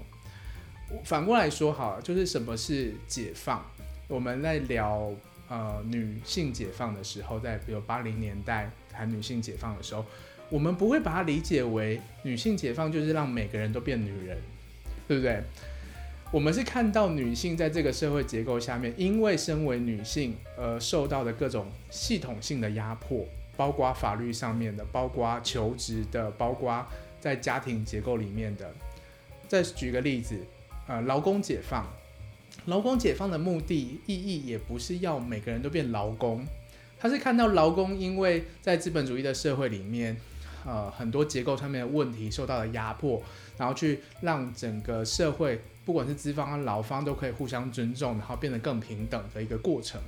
[1.04, 3.64] 反过来说好了，就是什么是解放？
[4.08, 5.10] 我们在聊
[5.48, 10.04] 呃女性解放的时候，在比如八零年代谈女性解放的时候，
[10.48, 14.36] 我们不会把它理解为女性解放就是让每个人都变女人，
[15.10, 15.42] 对不对？
[16.30, 26.86] 我们是看到女性在这个社会结构下面，因为身为女性而受到的各种系统性的压迫，包括法律上面的，包括求职的，包括
[27.18, 28.72] 在家庭结构里面的。
[29.48, 30.38] 再举个例子，
[30.86, 31.84] 呃，劳工解放，
[32.66, 36.46] 劳工解放的目的意义也不是要每个人都变劳工，
[37.00, 40.16] 他是看到劳工因为在资本主义的社会里面，
[40.64, 43.20] 呃，很多结构上面的问题受到了压迫，
[43.60, 50.00] 然后去让整个社会不管是资方和劳方都可以互相尊重，然后变得更平等的一个过程。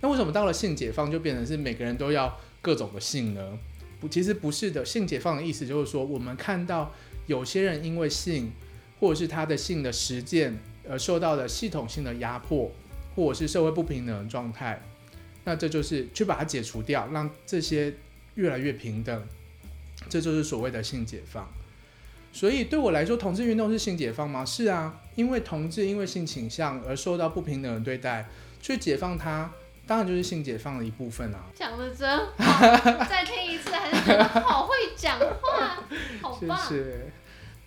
[0.00, 3.58] 那为什么到了性解放就变成是每个人都要各种的性呢？
[4.00, 4.82] 不，其实不是的。
[4.82, 6.90] 性解放的意思就是说，我们看到
[7.26, 8.50] 有些人因为性
[8.98, 12.72] 或者是他的性的实践而受到了系统性的压迫，
[13.14, 14.82] 或者是社会不平等的状态，
[15.44, 17.92] 那这就是去把它解除掉，让这些
[18.36, 19.26] 越来越平等，
[20.08, 21.46] 这就是所谓的性解放。
[22.34, 24.44] 所以对我来说，同志运动是性解放吗？
[24.44, 28.28] 是啊，因为同志因为性倾向而受到不平等的对待，
[28.60, 29.52] 去解放他，
[29.86, 31.44] 当然就是性解放的一部分啊。
[31.54, 35.84] 讲的真好，再听一次还是觉得好会讲话，
[36.20, 36.58] 好是棒。
[36.68, 37.06] 是，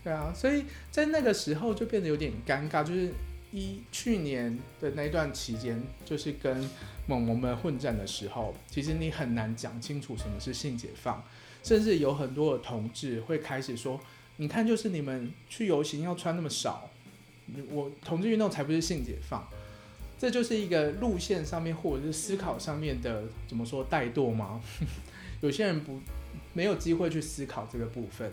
[0.03, 3.13] 对啊，所以在那个时候就变得有点尴尬，就是
[3.51, 6.70] 一去年的那一段期间，就是跟
[7.05, 11.24] 萌萌们混战的时候，其实你很难讲清楚什么是性解放，
[11.63, 13.97] 甚至有很多的同志会开始说，
[14.38, 16.89] 你看，就是你们去游行要穿那么少，
[17.69, 19.47] 我同志运动才不是性解放。
[20.19, 24.59] 这就是一个路线上面或者是思考上面的怎么说怠惰吗？
[25.41, 25.99] 有些人不
[26.53, 28.31] 没有机会去思考这个部分，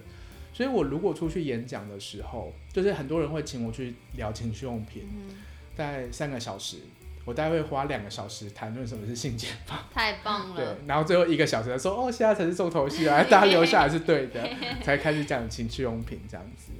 [0.54, 5.36] 所以我如果出去演讲的时候，就是很多人会请我去聊情趣用品，嗯，
[5.76, 6.78] 大概三个小时，
[7.24, 14.46] 我大概会花两个小时谈论什么是性解放，太棒了对。，然后最后一个小时说哦，现在才是重头戏啊， 大家留下来是对的，
[14.82, 16.72] 才开始讲情趣用品这样子。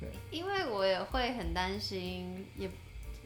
[0.00, 2.70] 对因为我也会很担心，也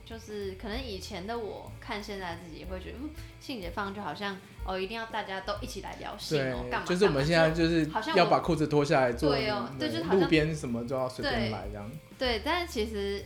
[0.05, 6.87] 就是可能以前的我看现在自己也会觉得，嗯，性解放就好像哦，一定要大家都一起来聊性哦，干嘛？
[6.87, 11.91] 就是我们现在就是要把裤子脱下来做，对哦对就是路边什么都要随便对来这样。
[12.19, 13.25] 对，但是其实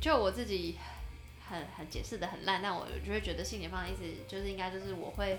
[0.00, 0.76] 就我自己
[1.50, 5.38] 很很解释的很烂，但我就会觉得性解放的意思就是应该就是我会。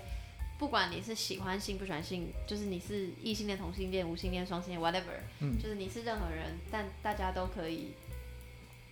[0.58, 7.94] 不管你是喜欢性不喜欢性，就是你是异性恋、同性恋、无性恋、双性恋，whatever，、嗯就是你是任何人，但大家都可以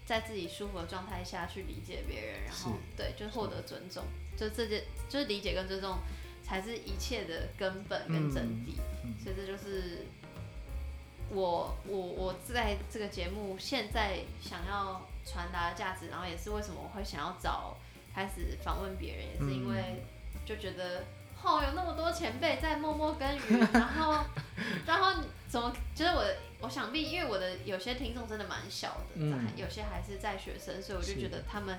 [0.04, 4.02] 在自己舒服的状态下去理解别人，然后对，就是获得尊重，
[4.36, 5.98] 就这件就是理解跟尊重
[6.42, 8.74] 才是一切的根本跟真谛。
[9.04, 10.06] 嗯所以这就是
[11.30, 17.76] 我我我在这个节目现在想要传达的价值，然后也是为什么我会想要找
[18.14, 20.02] 开始访问别人，也是因为
[20.44, 21.04] 就觉得。
[21.42, 24.22] 哦，有那么多前辈在默默耕耘， 然后，
[24.84, 25.72] 然后怎么？
[25.94, 26.22] 就是我，
[26.60, 31.78] 我想必，因为我的有些听众真的蛮小的，嗯有些还是在学生，所以我就觉得他们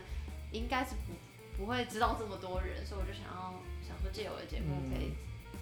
[0.51, 1.13] 应该是不
[1.55, 3.53] 不会知道这么多人，所以我就想要
[3.87, 5.13] 想说借我的节目嗯可以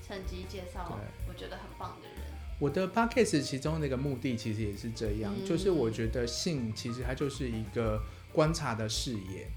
[0.07, 2.28] 趁机介绍我觉得很棒的人。
[2.59, 5.45] 我的 podcast 其中的一个目的其实也是这样，嗯。
[5.47, 8.01] 就是我觉得性其实它就是一个
[8.31, 9.47] 观察的视野。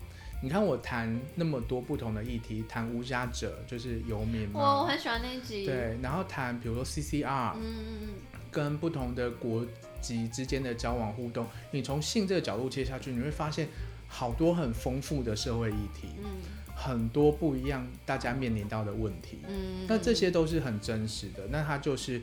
[0.43, 8.09] 你看我谈那么多不同的议题，谈无家者就是游民我我，很喜欢那一集，，对，然后谈比如说 CCR 嗯嗯嗯，
[8.51, 9.65] 跟不同的国
[10.01, 13.69] 籍之间的交往互动，你从性这个角度切下去，你会发现
[14.09, 16.31] 好多很丰富的社会议题，嗯。
[16.75, 19.39] 很多不一样大家面临到的问题。
[19.47, 22.21] 嗯，那这些都是很真实的，那它就是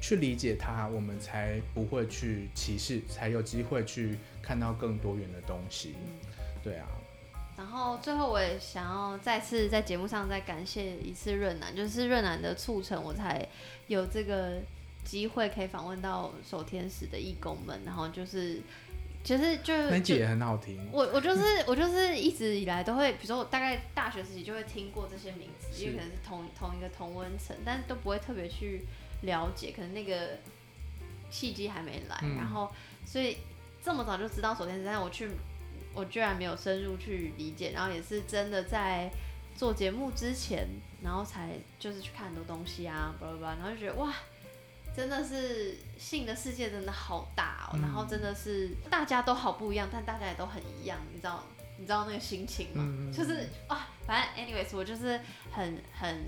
[0.00, 5.94] 去理解它，我们才不会去歧视，才有机会去看到更多元的东西。
[6.62, 6.86] 对啊，
[7.56, 13.46] 然后最后我也想要再次在节目上再感谢一次润南，就是润南的促成，我才
[13.88, 14.60] 有这个
[15.04, 18.60] 机会可以访问到守天使的义工们，然后就是
[19.22, 20.78] 其实就就那集也很好听。
[20.90, 28.84] 我我就是我就是一直以来都会，比如说我大概大学时期就会听过这些名字，是因为可能是同同一个同温层，但是都不会特别去
[29.22, 30.38] 了解，可能那个
[31.30, 32.70] 契机还没来，嗯然后
[33.04, 33.38] 所以
[33.82, 35.30] 这么早就知道手天使，但是我去
[35.94, 39.10] 我居然没有深入去理解，然后也是真的在
[39.56, 40.66] 做节目之前，
[41.02, 44.14] 然后才就是去看很多东西啊，巴拉巴拉，然后就觉得哇。
[44.92, 51.44] 真的是性的世界真的好大哦，嗯然后真的是大家都好不一样，但大家也都很一样，你知道
[51.78, 52.82] 你知道那个心情吗？
[52.84, 55.20] 嗯就是啊，反正 anyways，我就是
[55.52, 56.24] 很很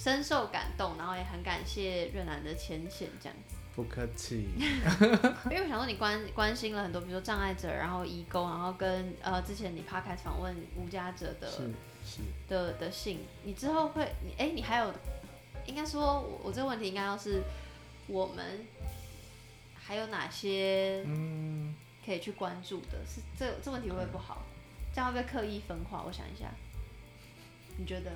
[0.00, 4.48] 深受感动，然后也很感谢越南的牵线这样子，不客气，
[5.50, 11.50] 因为我想说你关关心了很多，比如说障碍者，然后义工，然后跟呃之前你 podcast 访问无家者的
[12.48, 14.94] 的的信，你之后会你哎、你还有
[15.66, 17.42] 应该说我我这个问题应该要是
[18.06, 18.64] 我们
[19.74, 21.74] 还有哪些嗯，
[22.06, 22.98] 可以去关注的？
[23.04, 24.44] 是这这问题会不会不好？
[24.94, 26.04] 这样会不会刻意分化？
[26.06, 26.46] 我想一下，
[27.76, 28.12] 你觉得？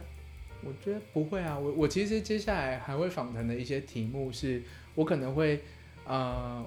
[0.64, 1.58] 我觉得不会啊。
[1.58, 4.62] 我我其实接下来还会访谈的一些题目是，
[4.94, 5.62] 我可能会
[6.06, 6.64] 呃。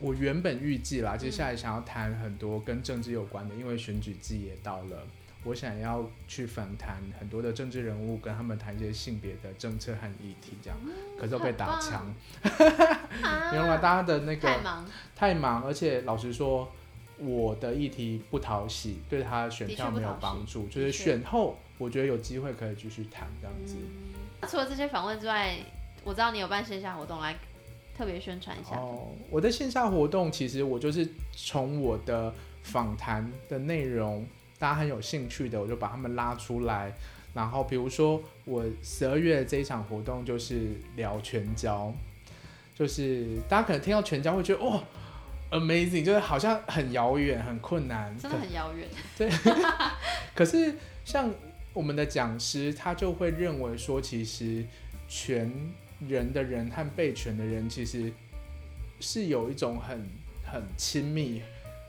[0.00, 5.06] 我原本预计啦，接下来想要谈很多跟政治有关的，因为选举季也到了，
[5.44, 10.78] 我想要去访谈很多的政治人物，跟他们谈一些性别的政策和议题，这样。
[11.16, 12.12] 可是都被打枪，
[13.22, 16.70] 啊因为大家的那个太忙，太忙，而且老实说，
[17.18, 20.66] 我的议题不讨喜，对他选票没有帮助。
[20.66, 23.76] 就是选后，我觉得有机会可以继续谈这样子。
[23.78, 24.48] 嗯。
[24.48, 25.56] 除了这些访问之外，
[26.04, 27.34] 我知道你有办线下活动来
[27.96, 28.76] 特别宣传一下。
[28.76, 34.26] 哦，我的线下活动其实我就是从我的访谈的内容，
[34.58, 36.92] 大家很有兴趣的，我就把他们拉出来。
[37.32, 41.92] 然后比如说我十二月这一场活动就是聊全交，
[42.74, 44.84] 就是大家可能听到全交会觉得哦
[45.50, 49.28] ，amazing，就是好像很遥远、很困难，真的很遥远，对
[50.34, 51.28] 可是 像
[51.74, 54.64] 我们的讲师，他就会认为说，其实
[55.06, 55.52] 权
[56.08, 58.10] 人的人和被权的人，其实
[59.00, 60.08] 是有一种很
[60.50, 61.42] 很亲密、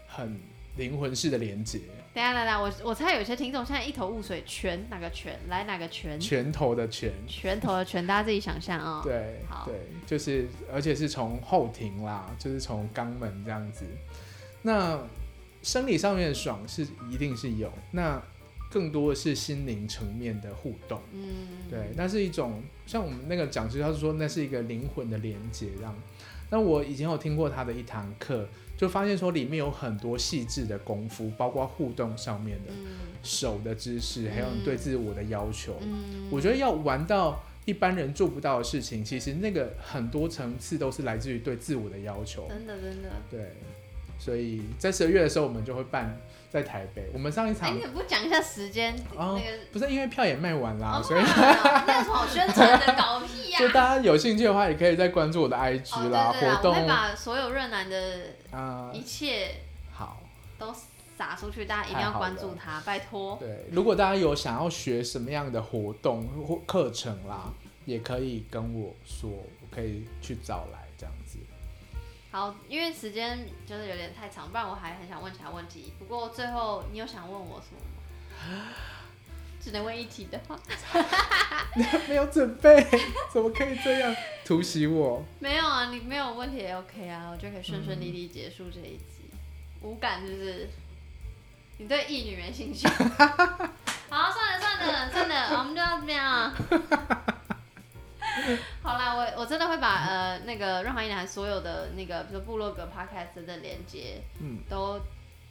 [0.07, 0.37] 很
[0.75, 1.79] 灵魂式的连接。
[2.13, 6.19] 等下等下，我我猜有些听众现在一头雾水，拳哪个拳来哪个拳？
[6.19, 9.01] 拳头的拳，拳头的拳，大家自己想象啊。
[9.03, 9.75] 对好对，
[10.07, 13.85] 就是而且是从后庭啦，就是从肛门这样子。
[14.61, 14.99] 那
[15.61, 18.21] 生理上面的爽是一定是有，那
[18.71, 21.01] 更多的是心灵层面的互动。
[21.13, 21.23] 嗯，
[21.69, 25.95] 对，那是一种像我们那个讲师，他是说那是一个灵魂的连接，这样。
[26.51, 28.47] 那我以前有听过他的一堂课，
[28.77, 35.75] 就发现说里面有很多细致的功夫，包括互动上面的嗯手的姿势，还有你对自我的要求。
[35.81, 42.47] 嗯，我觉得要玩到一般人做不到的事情，其实那个很多层次都是来自于对自我的要求。
[42.47, 43.09] 真的真的。
[43.31, 43.53] 对，
[44.19, 46.15] 所以在十二月的时候，我们就会办
[46.55, 47.03] 在台北。
[47.13, 48.95] 我们上一哎，场你怎么不讲一下时间？
[49.17, 52.93] 哦那个不是因为票也卖完啦，哦所以那有什么好宣传的？
[52.95, 53.59] 搞屁呀！
[53.59, 57.97] 就大家有兴趣的话，也可以再关注我的 IG 啦，活动我会把所有润南的
[58.51, 59.51] 啊、一切
[59.91, 60.21] 好，
[60.57, 60.73] 都
[61.17, 63.37] 撒出去，大家一定要关注他，拜托。
[63.39, 67.51] 对，如果大家有想要学什么样的活动或课程啦，
[67.85, 70.65] 也可以跟我说，我可以去找。
[72.35, 75.93] 好，因为时间就是有点太长，不然我还很想问其他问题。
[75.97, 78.63] 不过最后你有想问我什么吗？
[79.63, 80.59] 只能问一题的话，
[82.09, 82.85] 没有准备，
[83.31, 84.13] 怎么可以这样
[84.43, 85.23] 突袭我？
[85.39, 89.31] 没有啊，你没有问题也 OK 啊，我就可以顺顺利利结束这一集。
[89.81, 90.69] 无感是不是？
[91.77, 92.85] 你对异女没兴趣？
[94.11, 96.53] 好，算了算了算了，我们就到这边啊。
[98.83, 104.99] 好啦，我我真的会把呃那个润滑一男所有的那个，比如说部落格、Podcast 的连接，嗯，都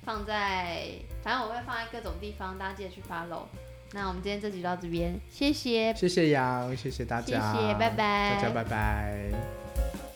[0.05, 0.89] 放在，
[1.23, 3.45] 反正我会放在各种地方，大家记得去 follow。
[3.93, 10.14] 那我们今天这集到这边，谢谢，谢谢杨，谢谢大家，谢谢，拜拜，大家拜拜。